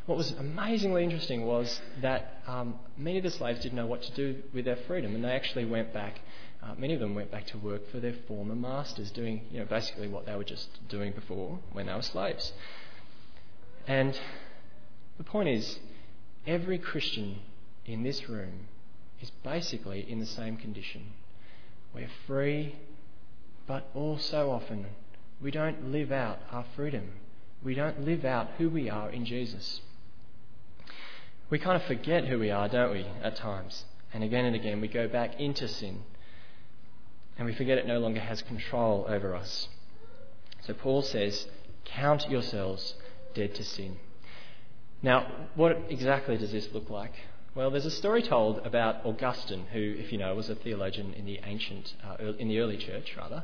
What 0.06 0.16
was 0.16 0.30
amazingly 0.30 1.04
interesting 1.04 1.44
was 1.44 1.78
that 2.00 2.40
um, 2.46 2.76
many 2.96 3.18
of 3.18 3.24
the 3.24 3.30
slaves 3.30 3.60
didn't 3.60 3.76
know 3.76 3.86
what 3.86 4.00
to 4.04 4.12
do 4.12 4.42
with 4.54 4.64
their 4.64 4.78
freedom, 4.86 5.14
and 5.14 5.22
they 5.22 5.32
actually 5.32 5.66
went 5.66 5.92
back. 5.92 6.18
Uh, 6.62 6.74
many 6.78 6.94
of 6.94 7.00
them 7.00 7.14
went 7.14 7.30
back 7.30 7.46
to 7.48 7.58
work 7.58 7.90
for 7.90 8.00
their 8.00 8.14
former 8.26 8.54
masters, 8.54 9.10
doing, 9.10 9.42
you 9.50 9.58
know, 9.58 9.66
basically 9.66 10.08
what 10.08 10.24
they 10.24 10.34
were 10.34 10.44
just 10.44 10.88
doing 10.88 11.12
before 11.12 11.58
when 11.72 11.86
they 11.86 11.92
were 11.92 12.00
slaves. 12.00 12.54
And 13.90 14.16
the 15.18 15.24
point 15.24 15.48
is, 15.48 15.80
every 16.46 16.78
Christian 16.78 17.40
in 17.84 18.04
this 18.04 18.28
room 18.28 18.68
is 19.20 19.32
basically 19.42 20.08
in 20.08 20.20
the 20.20 20.26
same 20.26 20.56
condition. 20.56 21.06
We're 21.92 22.08
free, 22.24 22.76
but 23.66 23.90
all 23.92 24.16
so 24.16 24.52
often 24.52 24.86
we 25.42 25.50
don't 25.50 25.90
live 25.90 26.12
out 26.12 26.38
our 26.52 26.64
freedom. 26.76 27.14
We 27.64 27.74
don't 27.74 28.04
live 28.04 28.24
out 28.24 28.50
who 28.58 28.70
we 28.70 28.88
are 28.88 29.10
in 29.10 29.24
Jesus. 29.24 29.80
We 31.50 31.58
kind 31.58 31.74
of 31.74 31.82
forget 31.82 32.26
who 32.26 32.38
we 32.38 32.52
are, 32.52 32.68
don't 32.68 32.92
we, 32.92 33.06
at 33.24 33.34
times? 33.34 33.86
And 34.14 34.22
again 34.22 34.44
and 34.44 34.54
again, 34.54 34.80
we 34.80 34.86
go 34.86 35.08
back 35.08 35.40
into 35.40 35.66
sin. 35.66 36.04
And 37.36 37.44
we 37.44 37.54
forget 37.56 37.76
it 37.76 37.88
no 37.88 37.98
longer 37.98 38.20
has 38.20 38.40
control 38.40 39.06
over 39.08 39.34
us. 39.34 39.68
So 40.60 40.74
Paul 40.74 41.02
says, 41.02 41.48
Count 41.84 42.30
yourselves 42.30 42.94
dead 43.34 43.54
to 43.54 43.64
sin. 43.64 43.96
Now, 45.02 45.26
what 45.54 45.86
exactly 45.88 46.36
does 46.36 46.52
this 46.52 46.68
look 46.72 46.90
like? 46.90 47.14
Well, 47.54 47.70
there's 47.70 47.86
a 47.86 47.90
story 47.90 48.22
told 48.22 48.58
about 48.66 49.04
Augustine, 49.04 49.66
who, 49.72 49.96
if 49.98 50.12
you 50.12 50.18
know, 50.18 50.34
was 50.34 50.48
a 50.50 50.54
theologian 50.54 51.14
in 51.14 51.24
the 51.24 51.40
ancient, 51.44 51.94
uh, 52.04 52.32
in 52.38 52.48
the 52.48 52.60
early 52.60 52.76
church, 52.76 53.16
rather. 53.16 53.42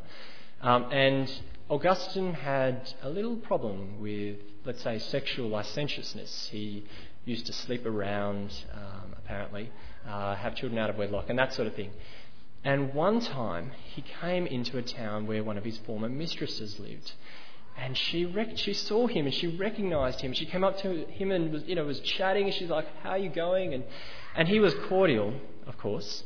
Um, 0.60 0.92
and 0.92 1.30
Augustine 1.68 2.34
had 2.34 2.92
a 3.02 3.10
little 3.10 3.36
problem 3.36 4.00
with, 4.00 4.38
let's 4.64 4.82
say, 4.82 4.98
sexual 4.98 5.48
licentiousness. 5.48 6.48
He 6.52 6.84
used 7.24 7.46
to 7.46 7.52
sleep 7.52 7.84
around, 7.84 8.52
um, 8.72 9.14
apparently, 9.18 9.70
uh, 10.08 10.36
have 10.36 10.54
children 10.54 10.78
out 10.78 10.90
of 10.90 10.96
wedlock, 10.96 11.28
and 11.28 11.38
that 11.38 11.52
sort 11.52 11.66
of 11.66 11.74
thing. 11.74 11.90
And 12.62 12.94
one 12.94 13.20
time, 13.20 13.72
he 13.94 14.02
came 14.20 14.46
into 14.46 14.78
a 14.78 14.82
town 14.82 15.26
where 15.26 15.42
one 15.42 15.58
of 15.58 15.64
his 15.64 15.78
former 15.78 16.08
mistresses 16.08 16.78
lived. 16.78 17.12
And 17.78 17.96
she, 17.96 18.24
rec- 18.24 18.56
she 18.56 18.72
saw 18.72 19.06
him 19.06 19.26
and 19.26 19.34
she 19.34 19.48
recognized 19.48 20.20
him. 20.20 20.32
She 20.32 20.46
came 20.46 20.64
up 20.64 20.78
to 20.78 21.04
him 21.06 21.30
and 21.30 21.52
was, 21.52 21.64
you 21.64 21.74
know, 21.74 21.84
was 21.84 22.00
chatting. 22.00 22.46
And 22.46 22.54
she's 22.54 22.70
like, 22.70 22.86
How 23.02 23.10
are 23.10 23.18
you 23.18 23.28
going? 23.28 23.74
And, 23.74 23.84
and 24.34 24.48
he 24.48 24.60
was 24.60 24.74
cordial, 24.88 25.34
of 25.66 25.76
course. 25.78 26.24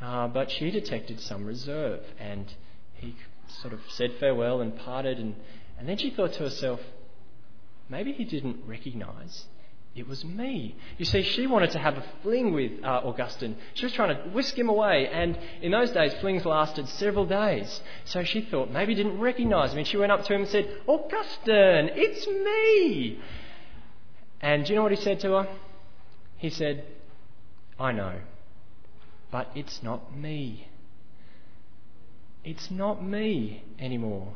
Uh, 0.00 0.28
but 0.28 0.50
she 0.50 0.70
detected 0.70 1.20
some 1.20 1.46
reserve. 1.46 2.00
And 2.18 2.52
he 2.94 3.16
sort 3.60 3.72
of 3.72 3.80
said 3.88 4.12
farewell 4.20 4.60
and 4.60 4.76
parted. 4.76 5.18
And, 5.18 5.36
and 5.78 5.88
then 5.88 5.96
she 5.96 6.10
thought 6.10 6.32
to 6.34 6.40
herself, 6.40 6.80
Maybe 7.88 8.12
he 8.12 8.24
didn't 8.24 8.58
recognize 8.66 9.46
it 9.94 10.06
was 10.06 10.24
me. 10.24 10.76
You 10.98 11.04
see, 11.04 11.22
she 11.22 11.48
wanted 11.48 11.72
to 11.72 11.80
have 11.80 11.96
a 11.96 12.04
fling 12.22 12.52
with 12.54 12.84
uh, 12.84 13.00
Augustine. 13.04 13.56
She 13.74 13.86
was 13.86 13.92
trying 13.92 14.16
to 14.16 14.22
whisk 14.30 14.56
him 14.56 14.68
away, 14.68 15.08
and 15.08 15.36
in 15.62 15.72
those 15.72 15.90
days, 15.90 16.14
flings 16.20 16.44
lasted 16.44 16.88
several 16.88 17.26
days. 17.26 17.80
So 18.04 18.22
she 18.22 18.42
thought 18.42 18.70
maybe 18.70 18.94
he 18.94 19.02
didn't 19.02 19.18
recognize 19.18 19.72
me. 19.72 19.80
And 19.80 19.88
she 19.88 19.96
went 19.96 20.12
up 20.12 20.24
to 20.24 20.34
him 20.34 20.42
and 20.42 20.50
said, 20.50 20.70
Augustine, 20.86 21.90
it's 21.94 22.26
me. 22.26 23.18
And 24.40 24.64
do 24.64 24.72
you 24.72 24.76
know 24.76 24.84
what 24.84 24.92
he 24.92 25.02
said 25.02 25.20
to 25.20 25.32
her? 25.32 25.48
He 26.38 26.50
said, 26.50 26.84
I 27.78 27.90
know, 27.90 28.20
but 29.32 29.50
it's 29.56 29.82
not 29.82 30.16
me. 30.16 30.68
It's 32.44 32.70
not 32.70 33.04
me 33.04 33.64
anymore. 33.78 34.34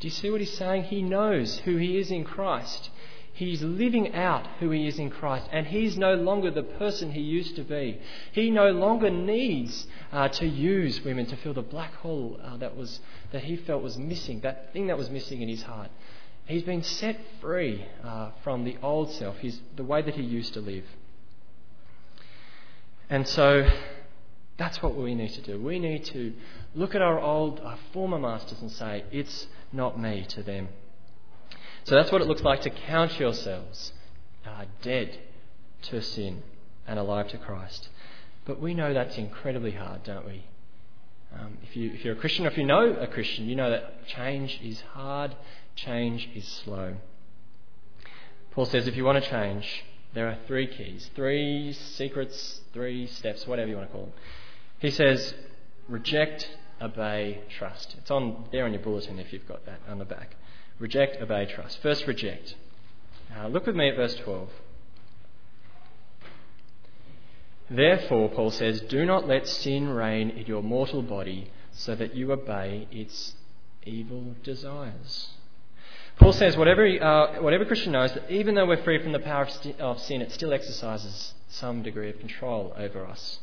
Do 0.00 0.08
you 0.08 0.10
see 0.10 0.28
what 0.30 0.40
he's 0.40 0.56
saying? 0.56 0.84
He 0.84 1.02
knows 1.02 1.58
who 1.60 1.76
he 1.76 1.98
is 1.98 2.10
in 2.10 2.24
Christ. 2.24 2.90
He's 3.34 3.62
living 3.62 4.14
out 4.14 4.46
who 4.60 4.70
he 4.70 4.86
is 4.86 5.00
in 5.00 5.10
Christ, 5.10 5.48
and 5.50 5.66
he's 5.66 5.98
no 5.98 6.14
longer 6.14 6.52
the 6.52 6.62
person 6.62 7.10
he 7.10 7.20
used 7.20 7.56
to 7.56 7.64
be. 7.64 8.00
He 8.30 8.48
no 8.48 8.70
longer 8.70 9.10
needs 9.10 9.88
uh, 10.12 10.28
to 10.28 10.46
use 10.46 11.04
women 11.04 11.26
to 11.26 11.36
fill 11.36 11.52
the 11.52 11.60
black 11.60 11.94
hole 11.94 12.40
uh, 12.40 12.56
that, 12.58 12.76
was, 12.76 13.00
that 13.32 13.42
he 13.42 13.56
felt 13.56 13.82
was 13.82 13.98
missing, 13.98 14.40
that 14.42 14.72
thing 14.72 14.86
that 14.86 14.96
was 14.96 15.10
missing 15.10 15.42
in 15.42 15.48
his 15.48 15.64
heart. 15.64 15.90
He's 16.46 16.62
been 16.62 16.84
set 16.84 17.18
free 17.40 17.84
uh, 18.04 18.30
from 18.44 18.62
the 18.62 18.76
old 18.80 19.10
self, 19.10 19.38
his, 19.38 19.58
the 19.74 19.82
way 19.82 20.00
that 20.00 20.14
he 20.14 20.22
used 20.22 20.54
to 20.54 20.60
live. 20.60 20.84
And 23.10 23.26
so 23.26 23.68
that's 24.58 24.80
what 24.80 24.94
we 24.94 25.16
need 25.16 25.32
to 25.34 25.40
do. 25.40 25.60
We 25.60 25.80
need 25.80 26.04
to 26.06 26.34
look 26.76 26.94
at 26.94 27.02
our 27.02 27.18
old, 27.18 27.58
our 27.60 27.78
former 27.92 28.18
masters 28.18 28.60
and 28.60 28.70
say, 28.70 29.04
It's 29.10 29.48
not 29.72 29.98
me 29.98 30.24
to 30.28 30.42
them. 30.44 30.68
So 31.84 31.94
that's 31.94 32.10
what 32.10 32.20
it 32.20 32.28
looks 32.28 32.42
like 32.42 32.62
to 32.62 32.70
count 32.70 33.18
yourselves 33.18 33.92
uh, 34.46 34.64
dead 34.82 35.18
to 35.82 36.00
sin 36.00 36.42
and 36.86 36.98
alive 36.98 37.28
to 37.28 37.38
Christ. 37.38 37.88
But 38.44 38.60
we 38.60 38.74
know 38.74 38.92
that's 38.92 39.16
incredibly 39.16 39.72
hard, 39.72 40.02
don't 40.04 40.26
we? 40.26 40.44
Um, 41.38 41.58
if, 41.62 41.76
you, 41.76 41.90
if 41.92 42.04
you're 42.04 42.14
a 42.14 42.18
Christian 42.18 42.46
or 42.46 42.50
if 42.50 42.58
you 42.58 42.64
know 42.64 42.94
a 42.94 43.06
Christian, 43.06 43.46
you 43.46 43.56
know 43.56 43.70
that 43.70 44.06
change 44.06 44.60
is 44.62 44.80
hard, 44.92 45.34
change 45.74 46.28
is 46.34 46.46
slow. 46.46 46.96
Paul 48.52 48.66
says 48.66 48.86
if 48.86 48.96
you 48.96 49.04
want 49.04 49.22
to 49.22 49.28
change, 49.28 49.84
There 50.14 50.28
are 50.28 50.38
three 50.46 50.68
keys, 50.68 51.10
three 51.16 51.72
secrets, 51.72 52.60
three 52.72 53.08
steps, 53.08 53.48
whatever 53.48 53.68
you 53.68 53.76
want 53.76 53.88
to 53.88 53.92
call 53.92 54.04
them. 54.04 54.12
He 54.78 54.90
says, 54.90 55.34
reject, 55.88 56.48
obey, 56.80 57.40
trust. 57.58 57.96
It's 57.98 58.12
on 58.12 58.44
there 58.52 58.64
on 58.64 58.72
your 58.72 58.82
bulletin 58.82 59.18
if 59.18 59.32
you've 59.32 59.48
got 59.48 59.66
that 59.66 59.80
on 59.88 59.98
the 59.98 60.04
back. 60.04 60.36
Reject, 60.78 61.22
obey, 61.22 61.46
trust. 61.46 61.80
First, 61.82 62.06
reject. 62.06 62.56
Uh, 63.36 63.48
look 63.48 63.66
with 63.66 63.76
me 63.76 63.88
at 63.88 63.96
verse 63.96 64.14
12. 64.16 64.48
Therefore, 67.70 68.28
Paul 68.28 68.50
says, 68.50 68.80
do 68.82 69.06
not 69.06 69.26
let 69.26 69.48
sin 69.48 69.88
reign 69.88 70.30
in 70.30 70.46
your 70.46 70.62
mortal 70.62 71.02
body 71.02 71.50
so 71.72 71.94
that 71.94 72.14
you 72.14 72.30
obey 72.32 72.86
its 72.90 73.34
evil 73.84 74.34
desires. 74.42 75.30
Paul 76.16 76.32
says, 76.32 76.56
whatever, 76.56 76.86
uh, 76.86 77.42
whatever 77.42 77.64
Christian 77.64 77.92
knows, 77.92 78.12
that 78.12 78.30
even 78.30 78.54
though 78.54 78.66
we're 78.66 78.82
free 78.82 79.02
from 79.02 79.12
the 79.12 79.18
power 79.18 79.42
of, 79.42 79.50
st- 79.50 79.80
of 79.80 80.00
sin, 80.00 80.22
it 80.22 80.30
still 80.30 80.52
exercises 80.52 81.34
some 81.48 81.82
degree 81.82 82.10
of 82.10 82.18
control 82.18 82.72
over 82.76 83.04
us. 83.06 83.40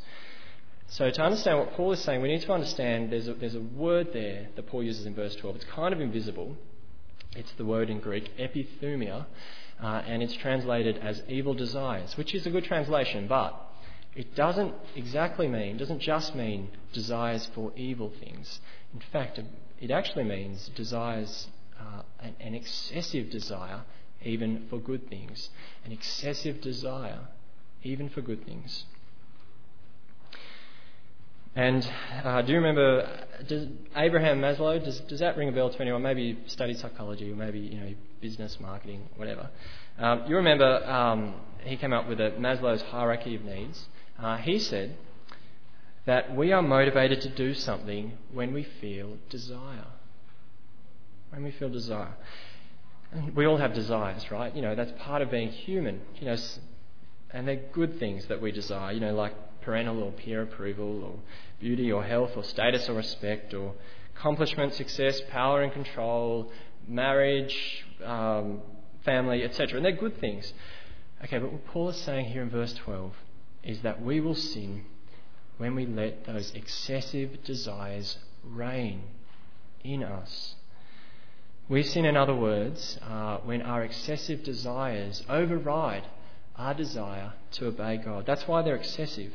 So, 0.87 1.09
to 1.09 1.21
understand 1.21 1.59
what 1.59 1.73
Paul 1.73 1.93
is 1.93 2.01
saying, 2.01 2.21
we 2.21 2.29
need 2.29 2.41
to 2.41 2.53
understand 2.53 3.11
there's 3.11 3.27
a, 3.27 3.33
there's 3.33 3.55
a 3.55 3.61
word 3.61 4.13
there 4.13 4.49
that 4.55 4.67
Paul 4.67 4.83
uses 4.83 5.05
in 5.05 5.15
verse 5.15 5.35
12. 5.35 5.57
It's 5.57 5.65
kind 5.65 5.93
of 5.93 6.01
invisible. 6.01 6.57
It's 7.35 7.51
the 7.53 7.65
word 7.65 7.89
in 7.89 7.99
Greek, 7.99 8.37
epithumia, 8.37 9.25
uh, 9.81 10.01
and 10.05 10.21
it's 10.21 10.35
translated 10.35 10.97
as 10.97 11.23
evil 11.27 11.53
desires, 11.53 12.17
which 12.17 12.35
is 12.35 12.45
a 12.45 12.49
good 12.49 12.65
translation, 12.65 13.27
but 13.27 13.55
it 14.15 14.35
doesn't 14.35 14.73
exactly 14.95 15.47
mean, 15.47 15.77
doesn't 15.77 16.01
just 16.01 16.35
mean 16.35 16.69
desires 16.91 17.47
for 17.55 17.71
evil 17.75 18.11
things. 18.19 18.59
In 18.93 18.99
fact, 19.11 19.39
it 19.79 19.91
actually 19.91 20.25
means 20.25 20.69
desires 20.75 21.47
uh, 21.79 22.01
an, 22.19 22.35
an 22.39 22.53
excessive 22.53 23.29
desire 23.29 23.81
even 24.23 24.67
for 24.69 24.79
good 24.79 25.09
things. 25.09 25.49
An 25.85 25.91
excessive 25.91 26.61
desire 26.61 27.27
even 27.83 28.09
for 28.09 28.21
good 28.21 28.45
things. 28.45 28.85
And 31.55 31.89
uh, 32.23 32.41
do 32.43 32.53
you 32.53 32.59
remember 32.59 33.25
does 33.47 33.67
Abraham 33.95 34.39
Maslow? 34.39 34.83
Does, 34.83 34.99
does 35.01 35.19
that 35.19 35.35
ring 35.35 35.49
a 35.49 35.51
bell 35.51 35.69
to 35.69 35.81
anyone? 35.81 36.01
Maybe 36.01 36.23
you 36.23 36.37
studied 36.47 36.77
psychology 36.79 37.31
or 37.31 37.35
maybe 37.35 37.59
you 37.59 37.79
know 37.79 37.93
business, 38.21 38.57
marketing, 38.59 39.09
whatever. 39.17 39.49
Um, 39.99 40.23
you 40.27 40.35
remember 40.37 40.83
um, 40.85 41.35
he 41.63 41.75
came 41.75 41.91
up 41.91 42.07
with 42.07 42.21
a 42.21 42.31
Maslow's 42.31 42.81
hierarchy 42.83 43.35
of 43.35 43.43
needs. 43.43 43.87
Uh, 44.17 44.37
he 44.37 44.59
said 44.59 44.95
that 46.05 46.35
we 46.35 46.51
are 46.51 46.61
motivated 46.61 47.21
to 47.21 47.29
do 47.29 47.53
something 47.53 48.13
when 48.31 48.53
we 48.53 48.63
feel 48.63 49.17
desire 49.29 49.87
when 51.31 51.43
we 51.43 51.51
feel 51.51 51.69
desire. 51.69 52.13
And 53.11 53.35
we 53.35 53.45
all 53.45 53.57
have 53.57 53.73
desires, 53.73 54.29
right? 54.31 54.55
You 54.55 54.61
know, 54.61 54.75
that's 54.75 54.91
part 55.01 55.21
of 55.21 55.31
being 55.31 55.49
human. 55.49 56.01
You 56.19 56.27
know, 56.27 56.37
and 57.31 57.47
they're 57.47 57.61
good 57.71 57.99
things 57.99 58.25
that 58.27 58.41
we 58.41 58.51
desire, 58.51 58.91
you 58.91 58.99
know, 58.99 59.13
like 59.13 59.33
parental 59.61 60.03
or 60.03 60.11
peer 60.11 60.41
approval, 60.43 61.03
or 61.03 61.19
beauty 61.59 61.91
or 61.91 62.03
health, 62.03 62.31
or 62.35 62.43
status 62.43 62.89
or 62.89 62.93
respect, 62.93 63.53
or 63.53 63.73
accomplishment, 64.15 64.73
success, 64.73 65.21
power 65.29 65.61
and 65.61 65.73
control, 65.73 66.51
marriage, 66.87 67.85
um, 68.03 68.61
family, 69.03 69.43
etc. 69.43 69.77
And 69.77 69.85
they're 69.85 69.91
good 69.91 70.19
things. 70.19 70.53
Okay, 71.23 71.37
but 71.37 71.51
what 71.51 71.65
Paul 71.67 71.89
is 71.89 71.97
saying 71.97 72.25
here 72.25 72.41
in 72.41 72.49
verse 72.49 72.73
12 72.73 73.13
is 73.63 73.81
that 73.81 74.01
we 74.01 74.19
will 74.19 74.35
sin 74.35 74.85
when 75.57 75.75
we 75.75 75.85
let 75.85 76.25
those 76.25 76.51
excessive 76.55 77.43
desires 77.43 78.17
reign 78.43 79.03
in 79.83 80.03
us. 80.03 80.55
We 81.69 81.83
sin, 81.83 82.05
in 82.05 82.17
other 82.17 82.35
words, 82.35 82.97
uh, 83.03 83.37
when 83.37 83.61
our 83.61 83.83
excessive 83.83 84.43
desires 84.43 85.23
override 85.29 86.03
our 86.55 86.73
desire 86.73 87.33
to 87.51 87.67
obey 87.67 87.97
God. 87.97 88.25
That's 88.25 88.47
why 88.47 88.61
they're 88.61 88.75
excessive. 88.75 89.33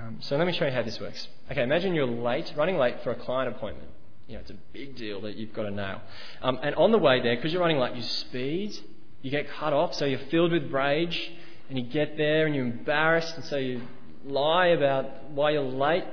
Um, 0.00 0.16
so 0.20 0.36
let 0.36 0.46
me 0.46 0.52
show 0.54 0.64
you 0.64 0.70
how 0.70 0.82
this 0.82 0.98
works. 0.98 1.28
Okay, 1.50 1.62
imagine 1.62 1.94
you're 1.94 2.06
late, 2.06 2.50
running 2.56 2.78
late 2.78 3.02
for 3.02 3.10
a 3.10 3.14
client 3.14 3.54
appointment. 3.54 3.88
You 4.28 4.34
know, 4.34 4.40
it's 4.40 4.50
a 4.50 4.56
big 4.72 4.96
deal 4.96 5.20
that 5.22 5.36
you've 5.36 5.52
got 5.52 5.64
to 5.64 5.70
nail. 5.70 6.00
Um, 6.40 6.58
and 6.62 6.74
on 6.76 6.90
the 6.90 6.98
way 6.98 7.20
there, 7.20 7.36
because 7.36 7.52
you're 7.52 7.60
running 7.60 7.78
late, 7.78 7.94
you 7.96 8.02
speed, 8.02 8.78
you 9.20 9.30
get 9.30 9.50
cut 9.50 9.74
off, 9.74 9.94
so 9.94 10.06
you're 10.06 10.20
filled 10.30 10.52
with 10.52 10.70
rage, 10.70 11.32
and 11.68 11.76
you 11.76 11.84
get 11.84 12.16
there 12.16 12.46
and 12.46 12.54
you're 12.54 12.64
embarrassed, 12.64 13.34
and 13.34 13.44
so 13.44 13.56
you 13.56 13.82
lie 14.24 14.68
about 14.68 15.30
why 15.30 15.50
you're 15.50 15.62
late, 15.62 16.04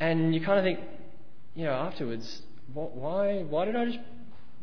and 0.00 0.34
you 0.34 0.40
kind 0.40 0.58
of 0.58 0.64
think, 0.64 0.80
you 1.54 1.64
know, 1.64 1.72
afterwards, 1.72 2.42
why, 2.72 3.42
why 3.42 3.66
did 3.66 3.76
I 3.76 3.84
just 3.86 3.98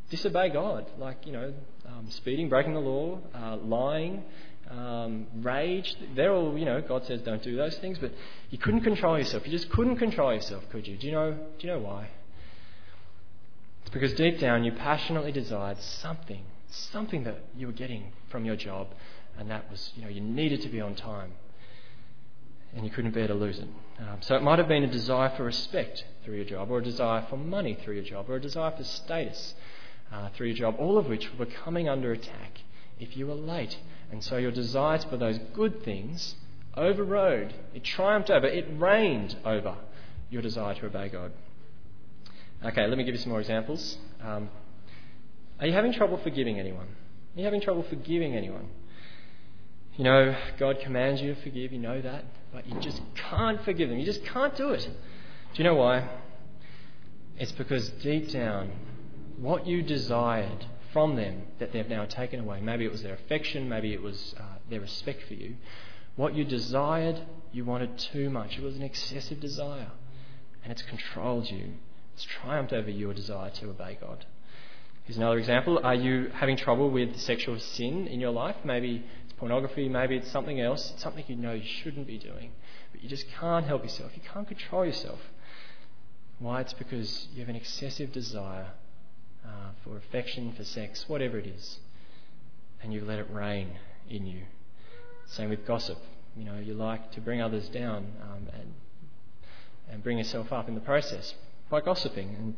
disobey 0.09 0.49
God? 0.49 0.87
Like, 0.97 1.27
you 1.27 1.33
know, 1.33 1.53
um, 1.85 2.09
speeding, 2.09 2.49
breaking 2.49 2.73
the 2.73 2.79
law, 2.79 3.19
uh, 3.35 3.57
lying, 3.57 4.23
um, 4.71 5.27
rage. 5.41 5.95
They're 6.15 6.33
all, 6.33 6.57
you 6.57 6.65
know, 6.65 6.81
God 6.81 7.05
says 7.05 7.21
don't 7.21 7.43
do 7.43 7.55
those 7.55 7.77
things, 7.77 7.97
but 7.99 8.11
you 8.49 8.57
couldn't 8.57 8.81
control 8.81 9.17
yourself. 9.17 9.45
You 9.45 9.51
just 9.51 9.69
couldn't 9.69 9.97
control 9.97 10.33
yourself, 10.33 10.63
could 10.71 10.87
you? 10.87 10.97
Do 10.97 11.07
you 11.07 11.13
know, 11.13 11.31
do 11.31 11.67
you 11.67 11.73
know 11.73 11.79
why? 11.79 12.09
It's 13.81 13.91
because 13.91 14.13
deep 14.13 14.39
down 14.39 14.63
you 14.63 14.71
passionately 14.71 15.31
desired 15.31 15.81
something, 15.81 16.43
something 16.69 17.23
that 17.23 17.39
you 17.55 17.67
were 17.67 17.73
getting 17.73 18.13
from 18.29 18.45
your 18.45 18.55
job, 18.55 18.87
and 19.37 19.49
that 19.49 19.69
was, 19.69 19.91
you 19.95 20.03
know, 20.03 20.09
you 20.09 20.21
needed 20.21 20.61
to 20.61 20.69
be 20.69 20.79
on 20.79 20.95
time 20.95 21.33
and 22.73 22.85
you 22.85 22.91
couldn't 22.91 23.11
bear 23.11 23.27
to 23.27 23.33
lose 23.33 23.59
it. 23.59 23.67
Um, 23.99 24.21
so 24.21 24.35
it 24.35 24.41
might 24.41 24.59
have 24.59 24.67
been 24.67 24.83
a 24.83 24.91
desire 24.91 25.31
for 25.35 25.43
respect 25.43 26.05
through 26.23 26.35
your 26.35 26.45
job, 26.45 26.71
or 26.71 26.79
a 26.79 26.83
desire 26.83 27.25
for 27.29 27.37
money 27.37 27.77
through 27.83 27.95
your 27.95 28.03
job, 28.03 28.29
or 28.29 28.35
a 28.35 28.41
desire 28.41 28.71
for 28.71 28.83
status 28.83 29.53
uh, 30.11 30.29
through 30.35 30.47
your 30.47 30.55
job, 30.55 30.75
all 30.79 30.97
of 30.97 31.07
which 31.07 31.29
were 31.37 31.45
coming 31.45 31.89
under 31.89 32.11
attack 32.11 32.61
if 32.99 33.17
you 33.17 33.27
were 33.27 33.35
late. 33.35 33.77
And 34.11 34.23
so 34.23 34.37
your 34.37 34.51
desires 34.51 35.03
for 35.05 35.17
those 35.17 35.39
good 35.53 35.83
things 35.83 36.35
overrode, 36.75 37.53
it 37.73 37.83
triumphed 37.83 38.29
over, 38.29 38.47
it 38.47 38.67
reigned 38.77 39.37
over 39.45 39.75
your 40.29 40.41
desire 40.41 40.75
to 40.75 40.85
obey 40.85 41.09
God. 41.09 41.31
Okay, 42.63 42.85
let 42.87 42.97
me 42.97 43.03
give 43.03 43.15
you 43.15 43.21
some 43.21 43.31
more 43.31 43.39
examples. 43.39 43.97
Um, 44.23 44.49
are 45.59 45.67
you 45.67 45.73
having 45.73 45.93
trouble 45.93 46.17
forgiving 46.17 46.59
anyone? 46.59 46.87
Are 47.35 47.39
you 47.39 47.45
having 47.45 47.61
trouble 47.61 47.83
forgiving 47.83 48.35
anyone? 48.35 48.67
You 49.97 50.03
know, 50.05 50.35
God 50.57 50.79
commands 50.81 51.21
you 51.21 51.33
to 51.35 51.41
forgive, 51.41 51.71
you 51.71 51.79
know 51.79 52.01
that, 52.01 52.25
but 52.53 52.67
you 52.67 52.79
just 52.79 53.01
can't 53.15 53.63
forgive 53.63 53.89
them. 53.89 53.97
You 53.97 54.05
just 54.05 54.23
can't 54.25 54.55
do 54.55 54.69
it. 54.69 54.83
Do 54.83 54.89
you 55.55 55.63
know 55.63 55.75
why? 55.75 56.07
It's 57.37 57.51
because 57.51 57.89
deep 57.89 58.29
down, 58.29 58.71
what 59.37 59.65
you 59.67 59.81
desired 59.81 60.65
from 60.91 61.15
them 61.15 61.43
that 61.59 61.71
they've 61.71 61.87
now 61.87 62.05
taken 62.05 62.39
away, 62.39 62.59
maybe 62.61 62.85
it 62.85 62.91
was 62.91 63.03
their 63.03 63.13
affection, 63.13 63.69
maybe 63.69 63.93
it 63.93 64.01
was 64.01 64.35
uh, 64.37 64.57
their 64.69 64.81
respect 64.81 65.23
for 65.27 65.33
you, 65.33 65.55
what 66.15 66.35
you 66.35 66.43
desired, 66.43 67.21
you 67.51 67.63
wanted 67.65 67.97
too 67.97 68.29
much. 68.29 68.57
It 68.57 68.63
was 68.63 68.75
an 68.75 68.83
excessive 68.83 69.39
desire, 69.39 69.91
and 70.63 70.71
it's 70.71 70.81
controlled 70.81 71.49
you. 71.49 71.73
It's 72.13 72.23
triumphed 72.23 72.73
over 72.73 72.89
your 72.89 73.13
desire 73.13 73.49
to 73.51 73.69
obey 73.69 73.97
God. 73.99 74.25
Here's 75.03 75.17
another 75.17 75.39
example. 75.39 75.79
Are 75.83 75.95
you 75.95 76.31
having 76.35 76.57
trouble 76.57 76.89
with 76.89 77.17
sexual 77.17 77.57
sin 77.59 78.07
in 78.07 78.19
your 78.19 78.31
life? 78.31 78.57
Maybe 78.63 79.03
it's 79.23 79.33
pornography, 79.33 79.89
maybe 79.89 80.17
it's 80.17 80.31
something 80.31 80.59
else, 80.59 80.91
it's 80.91 81.01
something 81.01 81.23
you 81.27 81.35
know 81.35 81.53
you 81.53 81.65
shouldn't 81.65 82.07
be 82.07 82.17
doing, 82.17 82.51
but 82.91 83.01
you 83.01 83.09
just 83.09 83.25
can't 83.39 83.65
help 83.65 83.83
yourself. 83.83 84.11
You 84.15 84.21
can't 84.31 84.47
control 84.47 84.85
yourself. 84.85 85.19
Why? 86.39 86.61
It's 86.61 86.73
because 86.73 87.27
you 87.33 87.39
have 87.39 87.49
an 87.49 87.55
excessive 87.55 88.11
desire 88.11 88.71
uh, 89.45 89.71
for 89.83 89.97
affection, 89.97 90.53
for 90.53 90.63
sex, 90.63 91.05
whatever 91.07 91.37
it 91.37 91.47
is, 91.47 91.79
and 92.81 92.93
you 92.93 93.03
let 93.03 93.19
it 93.19 93.27
reign 93.29 93.79
in 94.09 94.25
you. 94.25 94.43
Same 95.27 95.49
with 95.49 95.65
gossip. 95.65 95.97
You 96.35 96.45
know, 96.45 96.59
you 96.59 96.73
like 96.73 97.11
to 97.13 97.21
bring 97.21 97.41
others 97.41 97.67
down 97.69 98.13
um, 98.21 98.47
and 98.53 98.73
and 99.89 100.03
bring 100.03 100.17
yourself 100.17 100.53
up 100.53 100.69
in 100.69 100.75
the 100.75 100.81
process 100.81 101.33
by 101.69 101.81
gossiping, 101.81 102.35
and 102.35 102.57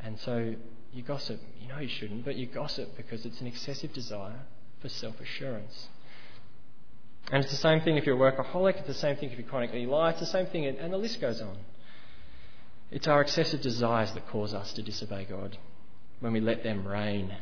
and 0.00 0.18
so 0.20 0.54
you 0.92 1.02
gossip. 1.02 1.40
You 1.60 1.68
know 1.68 1.78
you 1.78 1.88
shouldn't, 1.88 2.24
but 2.24 2.36
you 2.36 2.46
gossip 2.46 2.96
because 2.96 3.24
it's 3.24 3.40
an 3.40 3.46
excessive 3.46 3.92
desire 3.92 4.40
for 4.80 4.88
self 4.88 5.20
assurance. 5.20 5.88
And 7.30 7.42
it's 7.42 7.52
the 7.52 7.58
same 7.58 7.80
thing 7.80 7.96
if 7.96 8.04
you're 8.04 8.16
a 8.16 8.32
workaholic, 8.32 8.78
it's 8.78 8.88
the 8.88 8.94
same 8.94 9.16
thing 9.16 9.30
if 9.30 9.38
you're 9.38 9.48
chronically 9.48 9.86
lie, 9.86 10.10
it's 10.10 10.20
the 10.20 10.26
same 10.26 10.46
thing, 10.46 10.66
and 10.66 10.92
the 10.92 10.98
list 10.98 11.20
goes 11.20 11.40
on. 11.40 11.56
It's 12.90 13.06
our 13.06 13.22
excessive 13.22 13.62
desires 13.62 14.12
that 14.12 14.28
cause 14.28 14.52
us 14.52 14.72
to 14.74 14.82
disobey 14.82 15.24
God 15.24 15.56
when 16.22 16.32
we 16.32 16.40
let 16.40 16.62
them 16.62 16.86
reign 16.86 17.34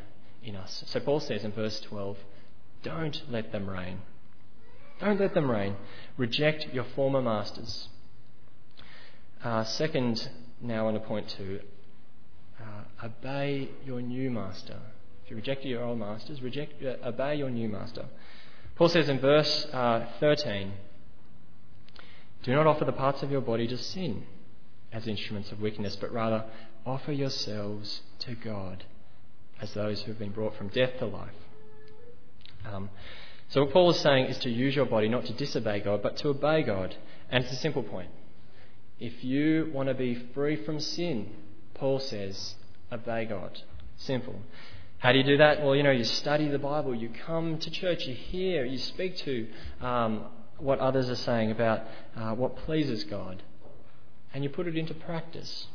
in 0.43 0.57
us. 0.57 0.83
So 0.87 1.01
Paul 1.01 1.21
says 1.21 1.45
in 1.45 1.53
verse 1.53 1.79
12, 1.81 2.16
don't 2.83 3.23
let 3.29 3.53
them 3.53 3.69
reign. 3.69 3.99
Don't 5.01 5.21
let 5.21 5.35
them 5.35 5.51
reign. 5.51 5.77
Reject 6.16 6.73
your 6.73 6.85
former 6.97 7.21
masters. 7.21 7.88
Uh, 9.45 9.64
second, 9.64 10.31
now 10.62 10.87
on 10.87 10.95
to 10.95 11.01
point 11.01 11.29
two, 11.29 11.61
uh, 12.59 13.07
obey 13.07 13.69
your 13.85 14.01
new 14.01 14.31
master. 14.31 14.79
If 15.25 15.31
you 15.31 15.37
reject 15.37 15.64
your 15.64 15.85
old 15.85 15.99
masters, 15.99 16.40
reject, 16.40 16.83
uh, 16.83 17.07
obey 17.07 17.35
your 17.37 17.51
new 17.51 17.69
master. 17.69 18.07
Paul 18.77 18.88
says 18.88 19.11
in 19.11 19.21
verse 19.21 19.66
uh, 19.75 20.07
13 20.21 20.73
Do 22.45 22.55
not 22.55 22.66
offer 22.66 22.87
the 22.87 22.93
parts 22.93 23.23
of 23.23 23.31
your 23.31 23.43
body 23.43 23.66
to 23.66 23.77
sin 23.77 24.25
as 24.90 25.07
instruments 25.07 25.53
of 25.53 25.61
wickedness, 25.61 25.97
but 25.97 26.12
rather 26.12 26.45
offer 26.87 27.12
yourselves 27.12 28.03
to 28.21 28.35
God 28.35 28.85
as 29.61 29.73
those 29.75 30.03
who 30.03 30.11
have 30.11 30.19
been 30.19 30.33
brought 30.33 30.57
from 30.57 30.69
death 30.69 30.99
to 30.99 31.07
life. 31.07 31.35
Um, 32.64 32.90
So, 33.51 33.64
what 33.64 33.73
Paul 33.73 33.90
is 33.90 33.99
saying 33.99 34.27
is 34.27 34.38
to 34.38 34.51
use 34.51 34.77
your 34.77 34.87
body 34.87 35.09
not 35.09 35.25
to 35.27 35.33
disobey 35.33 35.81
God, 35.81 36.03
but 36.03 36.16
to 36.19 36.29
obey 36.29 36.62
God. 36.62 36.95
And 37.31 37.43
it's 37.43 37.53
a 37.53 37.57
simple 37.57 37.83
point. 37.83 38.11
If 39.01 39.25
you 39.25 39.71
want 39.75 39.88
to 39.88 39.95
be 39.95 40.14
free 40.35 40.55
from 40.64 40.79
sin, 40.79 41.31
Paul 41.75 41.99
says, 41.99 42.55
obey 42.93 43.25
God. 43.25 43.61
Simple. 43.97 44.37
How 44.99 45.11
do 45.11 45.19
you 45.19 45.25
do 45.25 45.38
that? 45.38 45.64
Well, 45.64 45.75
you 45.75 45.83
know, 45.83 45.90
you 45.90 46.05
study 46.05 46.47
the 46.47 46.61
Bible, 46.61 46.95
you 46.95 47.11
come 47.27 47.59
to 47.59 47.71
church, 47.71 48.07
you 48.07 48.14
hear, 48.14 48.64
you 48.64 48.79
speak 48.79 49.16
to 49.19 49.49
um, 49.81 50.27
what 50.59 50.79
others 50.79 51.11
are 51.11 51.16
saying 51.16 51.51
about 51.51 51.83
uh, 52.16 52.35
what 52.35 52.55
pleases 52.55 53.03
God, 53.03 53.43
and 54.33 54.45
you 54.45 54.51
put 54.51 54.69
it 54.69 54.77
into 54.77 54.95
practice. 54.95 55.66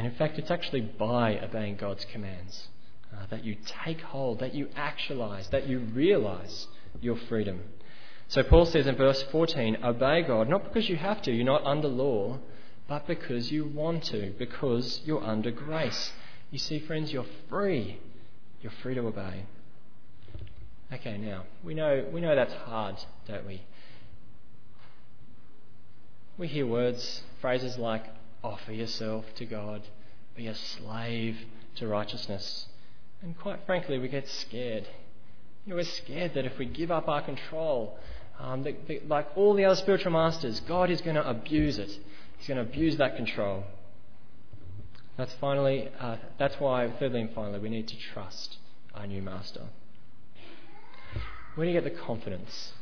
And 0.00 0.10
in 0.10 0.14
fact, 0.14 0.38
it's 0.38 0.50
actually 0.50 0.80
by 0.80 1.38
obeying 1.40 1.76
God's 1.76 2.06
commands 2.06 2.68
uh, 3.12 3.26
that 3.28 3.44
you 3.44 3.54
take 3.84 4.00
hold, 4.00 4.38
that 4.38 4.54
you 4.54 4.70
actualize, 4.74 5.48
that 5.48 5.68
you 5.68 5.80
realize 5.80 6.68
your 7.02 7.18
freedom. 7.28 7.60
So 8.28 8.42
Paul 8.42 8.64
says 8.64 8.86
in 8.86 8.96
verse 8.96 9.22
14, 9.24 9.76
Obey 9.84 10.22
God, 10.22 10.48
not 10.48 10.64
because 10.64 10.88
you 10.88 10.96
have 10.96 11.20
to, 11.20 11.30
you're 11.30 11.44
not 11.44 11.66
under 11.66 11.88
law, 11.88 12.38
but 12.88 13.06
because 13.06 13.52
you 13.52 13.66
want 13.66 14.04
to, 14.04 14.32
because 14.38 15.02
you're 15.04 15.22
under 15.22 15.50
grace. 15.50 16.14
You 16.50 16.58
see, 16.58 16.78
friends, 16.78 17.12
you're 17.12 17.26
free. 17.50 18.00
You're 18.62 18.72
free 18.82 18.94
to 18.94 19.02
obey. 19.02 19.44
Okay, 20.94 21.18
now, 21.18 21.44
we 21.62 21.74
know, 21.74 22.06
we 22.10 22.22
know 22.22 22.34
that's 22.34 22.54
hard, 22.54 22.96
don't 23.28 23.46
we? 23.46 23.60
We 26.38 26.48
hear 26.48 26.66
words, 26.66 27.22
phrases 27.42 27.76
like 27.76 28.06
offer 28.42 28.72
yourself 28.72 29.24
to 29.36 29.44
God, 29.44 29.82
be 30.36 30.46
a 30.46 30.54
slave 30.54 31.36
to 31.76 31.86
righteousness. 31.86 32.66
And 33.22 33.38
quite 33.38 33.60
frankly, 33.66 33.98
we 33.98 34.08
get 34.08 34.28
scared. 34.28 34.88
You 35.64 35.70
know, 35.70 35.76
we're 35.76 35.84
scared 35.84 36.34
that 36.34 36.46
if 36.46 36.58
we 36.58 36.66
give 36.66 36.90
up 36.90 37.08
our 37.08 37.22
control, 37.22 37.98
um, 38.38 38.62
that, 38.62 38.88
that, 38.88 39.08
like 39.08 39.28
all 39.36 39.54
the 39.54 39.64
other 39.64 39.76
spiritual 39.76 40.12
masters, 40.12 40.60
God 40.60 40.90
is 40.90 41.00
going 41.02 41.16
to 41.16 41.28
abuse 41.28 41.78
it. 41.78 41.90
He's 42.38 42.48
going 42.48 42.56
to 42.56 42.62
abuse 42.62 42.96
that 42.96 43.16
control. 43.16 43.64
That's 45.18 45.34
finally. 45.34 45.90
Uh, 45.98 46.16
that's 46.38 46.58
why, 46.58 46.90
thirdly 46.98 47.20
and 47.20 47.34
finally, 47.34 47.58
we 47.58 47.68
need 47.68 47.88
to 47.88 47.96
trust 47.98 48.56
our 48.94 49.06
new 49.06 49.20
master. 49.20 49.66
Where 51.54 51.66
do 51.66 51.72
you 51.72 51.78
get 51.78 51.92
the 51.92 51.98
confidence? 51.98 52.72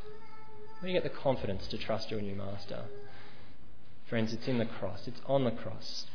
Where 0.79 0.89
do 0.89 0.95
you 0.95 1.01
get 1.01 1.13
the 1.13 1.19
confidence 1.19 1.67
to 1.69 1.79
trust 1.79 2.13
your 2.13 2.21
new 2.21 2.37
master? 2.37 2.85
Friends, 4.09 4.33
it's 4.33 4.49
in 4.49 4.59
the 4.59 4.65
cross. 4.65 5.07
It's 5.07 5.21
on 5.27 5.45
the 5.45 5.51
cross. 5.51 6.07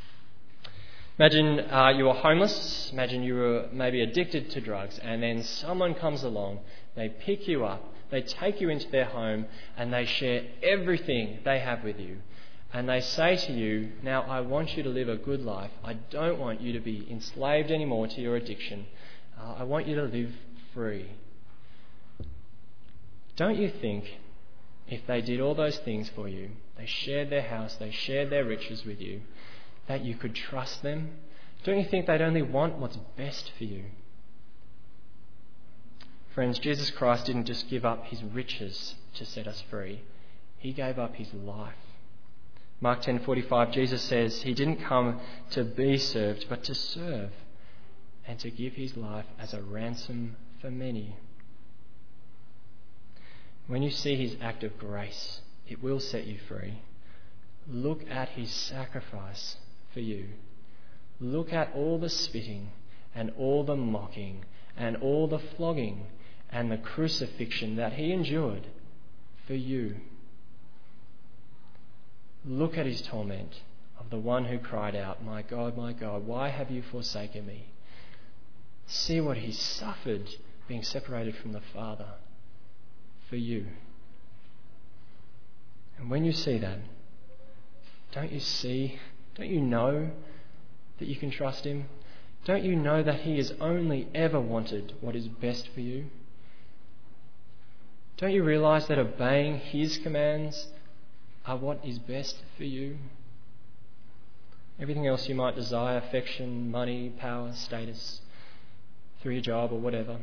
Imagine 1.20 1.60
uh, 1.60 1.90
you 1.90 2.06
were 2.06 2.14
homeless. 2.14 2.90
Imagine 2.92 3.22
you 3.22 3.36
were 3.36 3.68
maybe 3.72 4.02
addicted 4.02 4.50
to 4.52 4.62
drugs, 4.62 5.00
and 5.04 5.22
then 5.22 5.44
someone 5.44 5.94
comes 5.94 6.24
along. 6.24 6.62
They 6.96 7.10
pick 7.10 7.48
you 7.48 7.66
up. 7.66 7.94
They 8.10 8.24
take 8.24 8.60
you 8.60 8.70
into 8.70 8.90
their 8.90 9.06
home, 9.06 9.46
and 9.78 9.94
they 9.94 10.06
share 10.06 10.44
everything 10.64 11.40
they 11.46 11.60
have 11.60 11.84
with 11.84 12.00
you. 12.00 12.18
And 12.74 12.90
they 12.90 13.02
say 13.02 13.36
to 13.36 13.54
you, 13.54 13.92
Now 14.02 14.24
I 14.24 14.42
want 14.42 14.76
you 14.76 14.82
to 14.82 14.90
live 14.90 15.08
a 15.08 15.18
good 15.18 15.42
life. 15.42 15.70
I 15.84 15.94
don't 15.94 16.40
want 16.40 16.62
you 16.62 16.74
to 16.74 16.80
be 16.80 17.08
enslaved 17.12 17.70
anymore 17.70 18.08
to 18.08 18.22
your 18.22 18.36
addiction. 18.36 18.88
Uh, 19.40 19.54
I 19.60 19.64
want 19.64 19.88
you 19.88 19.96
to 19.98 20.04
live 20.04 20.32
free. 20.74 21.12
Don't 23.36 23.58
you 23.58 23.72
think 23.82 24.06
if 24.94 25.06
they 25.08 25.22
did 25.22 25.40
all 25.40 25.56
those 25.56 25.78
things 25.80 26.10
for 26.10 26.28
you, 26.28 26.50
they 26.78 26.86
shared 26.86 27.30
their 27.30 27.42
house, 27.42 27.76
they 27.76 27.92
shared 27.92 28.30
their 28.30 28.46
riches 28.46 28.86
with 28.86 29.02
you, 29.02 29.22
that 29.88 30.04
you 30.06 30.16
could 30.16 30.36
trust 30.36 30.84
them? 30.84 31.12
Don't 31.64 31.80
you 31.80 31.86
think 31.86 32.06
they'd 32.06 32.22
only 32.22 32.42
want 32.42 32.78
what's 32.78 32.98
best 33.18 33.52
for 33.58 33.64
you? 33.64 33.86
Friends, 36.34 36.60
Jesus 36.60 36.90
Christ 36.90 37.26
didn't 37.26 37.46
just 37.46 37.70
give 37.70 37.86
up 37.86 38.06
his 38.06 38.24
riches 38.24 38.96
to 39.16 39.26
set 39.26 39.48
us 39.48 39.64
free. 39.70 40.02
He 40.58 40.74
gave 40.74 40.98
up 40.98 41.16
his 41.16 41.34
life. 41.34 41.76
Mark 42.82 43.02
10:45 43.02 43.72
Jesus 43.72 44.02
says 44.02 44.42
he 44.42 44.54
didn't 44.54 44.84
come 44.84 45.22
to 45.52 45.64
be 45.64 45.98
served 45.98 46.48
but 46.50 46.64
to 46.66 46.76
serve 46.76 47.32
and 48.28 48.40
to 48.40 48.50
give 48.50 48.74
his 48.74 48.98
life 48.98 49.26
as 49.40 49.54
a 49.54 49.62
ransom 49.62 50.36
for 50.60 50.72
many. 50.72 51.16
When 53.68 53.82
you 53.82 53.92
see 53.92 54.16
his 54.16 54.36
act 54.42 54.64
of 54.64 54.78
grace, 54.78 55.42
it 55.68 55.82
will 55.82 56.00
set 56.00 56.28
you 56.28 56.38
free. 56.48 56.82
Look 57.68 58.02
at 58.10 58.30
his 58.30 58.52
sacrifice 58.52 59.58
for 59.94 60.02
you. 60.02 60.30
Look 61.20 61.54
at 61.54 61.74
all 61.74 61.98
the 61.98 62.10
spitting 62.10 62.72
and 63.16 63.32
all 63.38 63.64
the 63.64 63.76
mocking 63.76 64.44
and 64.76 64.98
all 64.98 65.28
the 65.28 65.40
flogging 65.40 66.08
and 66.52 66.72
the 66.72 66.78
crucifixion 66.78 67.78
that 67.78 67.94
he 67.94 68.12
endured 68.12 68.68
for 69.48 69.54
you. 69.54 69.96
Look 72.46 72.78
at 72.78 72.86
his 72.86 73.02
torment 73.02 73.62
of 73.98 74.10
the 74.10 74.20
one 74.20 74.46
who 74.46 74.60
cried 74.60 74.96
out, 74.96 75.24
My 75.24 75.42
God, 75.42 75.78
my 75.78 75.94
God, 75.94 76.28
why 76.28 76.50
have 76.50 76.70
you 76.70 76.82
forsaken 76.82 77.46
me? 77.46 77.68
See 78.86 79.22
what 79.22 79.38
he 79.38 79.54
suffered 79.54 80.30
being 80.68 80.84
separated 80.84 81.38
from 81.38 81.54
the 81.54 81.62
Father 81.74 82.16
for 83.34 83.38
you. 83.38 83.66
And 85.98 86.08
when 86.12 86.24
you 86.24 86.32
see 86.32 86.60
that, 86.60 86.78
don't 88.12 88.32
you 88.32 88.40
see, 88.40 89.00
don't 89.34 89.50
you 89.50 89.60
know 89.60 90.12
that 91.00 91.08
you 91.08 91.16
can 91.16 91.32
trust 91.32 91.66
him? 91.66 91.86
Don't 92.46 92.64
you 92.64 92.76
know 92.76 93.02
that 93.02 93.22
he 93.22 93.38
has 93.38 93.52
only 93.60 94.08
ever 94.14 94.40
wanted 94.40 94.94
what 95.02 95.16
is 95.16 95.28
best 95.28 95.68
for 95.74 95.82
you? 95.82 96.12
Don't 98.18 98.34
you 98.34 98.44
realize 98.44 98.86
that 98.86 99.00
obeying 99.00 99.58
his 99.58 99.98
commands 99.98 100.68
are 101.44 101.58
what 101.58 101.84
is 101.84 101.98
best 101.98 102.38
for 102.56 102.66
you. 102.66 103.00
Everything 104.80 105.08
else 105.08 105.28
you 105.28 105.34
might 105.34 105.56
desire 105.56 105.98
affection, 105.98 106.70
money, 106.70 107.12
power, 107.18 107.52
status, 107.56 108.22
through 109.24 109.34
your 109.34 109.42
job 109.42 109.72
or 109.72 109.80
whatever 109.80 110.20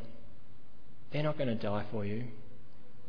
they're 1.11 1.25
not 1.25 1.37
going 1.37 1.49
to 1.49 1.57
die 1.57 1.85
for 1.91 2.05
you. 2.05 2.23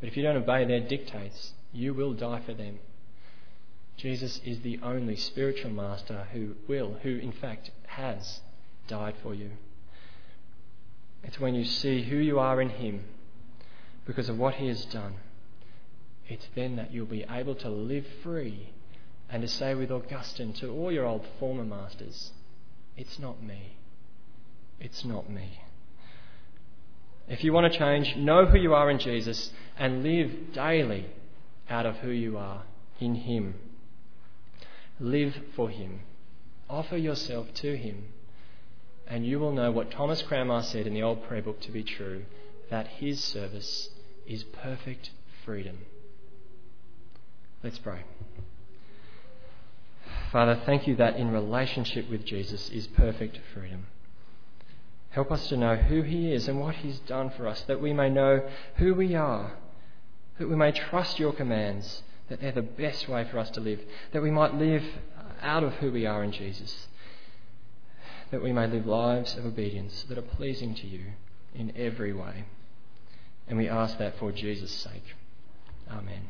But 0.02 0.10
if 0.10 0.16
you 0.18 0.22
don't 0.22 0.36
obey 0.36 0.66
their 0.66 0.86
dictates, 0.86 1.54
you 1.72 1.94
will 1.94 2.12
die 2.12 2.42
for 2.44 2.52
them. 2.52 2.80
Jesus 3.96 4.42
is 4.44 4.60
the 4.60 4.80
only 4.82 5.16
spiritual 5.16 5.70
master 5.70 6.26
who 6.32 6.56
will, 6.68 6.98
who 7.02 7.16
in 7.16 7.32
fact 7.32 7.70
has 7.86 8.40
died 8.86 9.14
for 9.22 9.32
you. 9.34 9.52
It's 11.22 11.40
when 11.40 11.54
you 11.54 11.64
see 11.64 12.02
who 12.02 12.16
you 12.16 12.38
are 12.38 12.60
in 12.60 12.68
Him 12.70 13.04
because 14.04 14.28
of 14.28 14.36
what 14.36 14.56
He 14.56 14.66
has 14.66 14.84
done 14.84 15.14
it's 16.32 16.48
then 16.54 16.76
that 16.76 16.92
you'll 16.92 17.06
be 17.06 17.26
able 17.28 17.54
to 17.56 17.68
live 17.68 18.06
free 18.22 18.70
and 19.28 19.42
to 19.42 19.48
say 19.48 19.74
with 19.74 19.90
Augustine 19.90 20.52
to 20.54 20.70
all 20.70 20.92
your 20.92 21.04
old 21.04 21.26
former 21.38 21.64
masters, 21.64 22.32
It's 22.96 23.18
not 23.18 23.42
me. 23.42 23.76
It's 24.80 25.04
not 25.04 25.28
me. 25.28 25.60
If 27.28 27.44
you 27.44 27.52
want 27.52 27.72
to 27.72 27.78
change, 27.78 28.16
know 28.16 28.46
who 28.46 28.58
you 28.58 28.74
are 28.74 28.90
in 28.90 28.98
Jesus 28.98 29.50
and 29.78 30.02
live 30.02 30.52
daily 30.52 31.06
out 31.70 31.86
of 31.86 31.96
who 31.96 32.10
you 32.10 32.36
are 32.36 32.64
in 33.00 33.14
Him. 33.14 33.54
Live 35.00 35.34
for 35.56 35.68
Him. 35.68 36.00
Offer 36.68 36.96
yourself 36.96 37.52
to 37.54 37.76
Him. 37.76 38.08
And 39.06 39.26
you 39.26 39.38
will 39.38 39.52
know 39.52 39.70
what 39.70 39.90
Thomas 39.90 40.22
Cranmer 40.22 40.62
said 40.62 40.86
in 40.86 40.94
the 40.94 41.02
old 41.02 41.24
prayer 41.24 41.42
book 41.42 41.60
to 41.62 41.72
be 41.72 41.82
true 41.82 42.24
that 42.70 42.86
His 42.86 43.22
service 43.22 43.90
is 44.26 44.44
perfect 44.44 45.10
freedom. 45.44 45.78
Let's 47.62 47.78
pray. 47.78 48.04
Father, 50.30 50.60
thank 50.64 50.86
you 50.86 50.96
that 50.96 51.16
in 51.16 51.30
relationship 51.30 52.08
with 52.08 52.24
Jesus 52.24 52.70
is 52.70 52.86
perfect 52.86 53.38
freedom. 53.52 53.86
Help 55.12 55.30
us 55.30 55.48
to 55.48 55.56
know 55.56 55.76
who 55.76 56.02
He 56.02 56.32
is 56.32 56.48
and 56.48 56.58
what 56.58 56.74
He's 56.76 56.98
done 57.00 57.30
for 57.30 57.46
us, 57.46 57.62
that 57.62 57.80
we 57.80 57.92
may 57.92 58.10
know 58.10 58.48
who 58.76 58.94
we 58.94 59.14
are, 59.14 59.52
that 60.38 60.48
we 60.48 60.56
may 60.56 60.72
trust 60.72 61.18
your 61.18 61.32
commands, 61.32 62.02
that 62.28 62.40
they're 62.40 62.52
the 62.52 62.62
best 62.62 63.08
way 63.08 63.26
for 63.30 63.38
us 63.38 63.50
to 63.50 63.60
live, 63.60 63.80
that 64.12 64.22
we 64.22 64.30
might 64.30 64.54
live 64.54 64.82
out 65.42 65.62
of 65.62 65.74
who 65.74 65.92
we 65.92 66.06
are 66.06 66.24
in 66.24 66.32
Jesus, 66.32 66.88
that 68.30 68.42
we 68.42 68.52
may 68.52 68.66
live 68.66 68.86
lives 68.86 69.36
of 69.36 69.44
obedience 69.44 70.04
that 70.08 70.16
are 70.16 70.22
pleasing 70.22 70.74
to 70.76 70.86
you 70.86 71.04
in 71.54 71.72
every 71.76 72.14
way. 72.14 72.44
And 73.46 73.58
we 73.58 73.68
ask 73.68 73.98
that 73.98 74.18
for 74.18 74.32
Jesus' 74.32 74.72
sake. 74.72 75.14
Amen. 75.90 76.22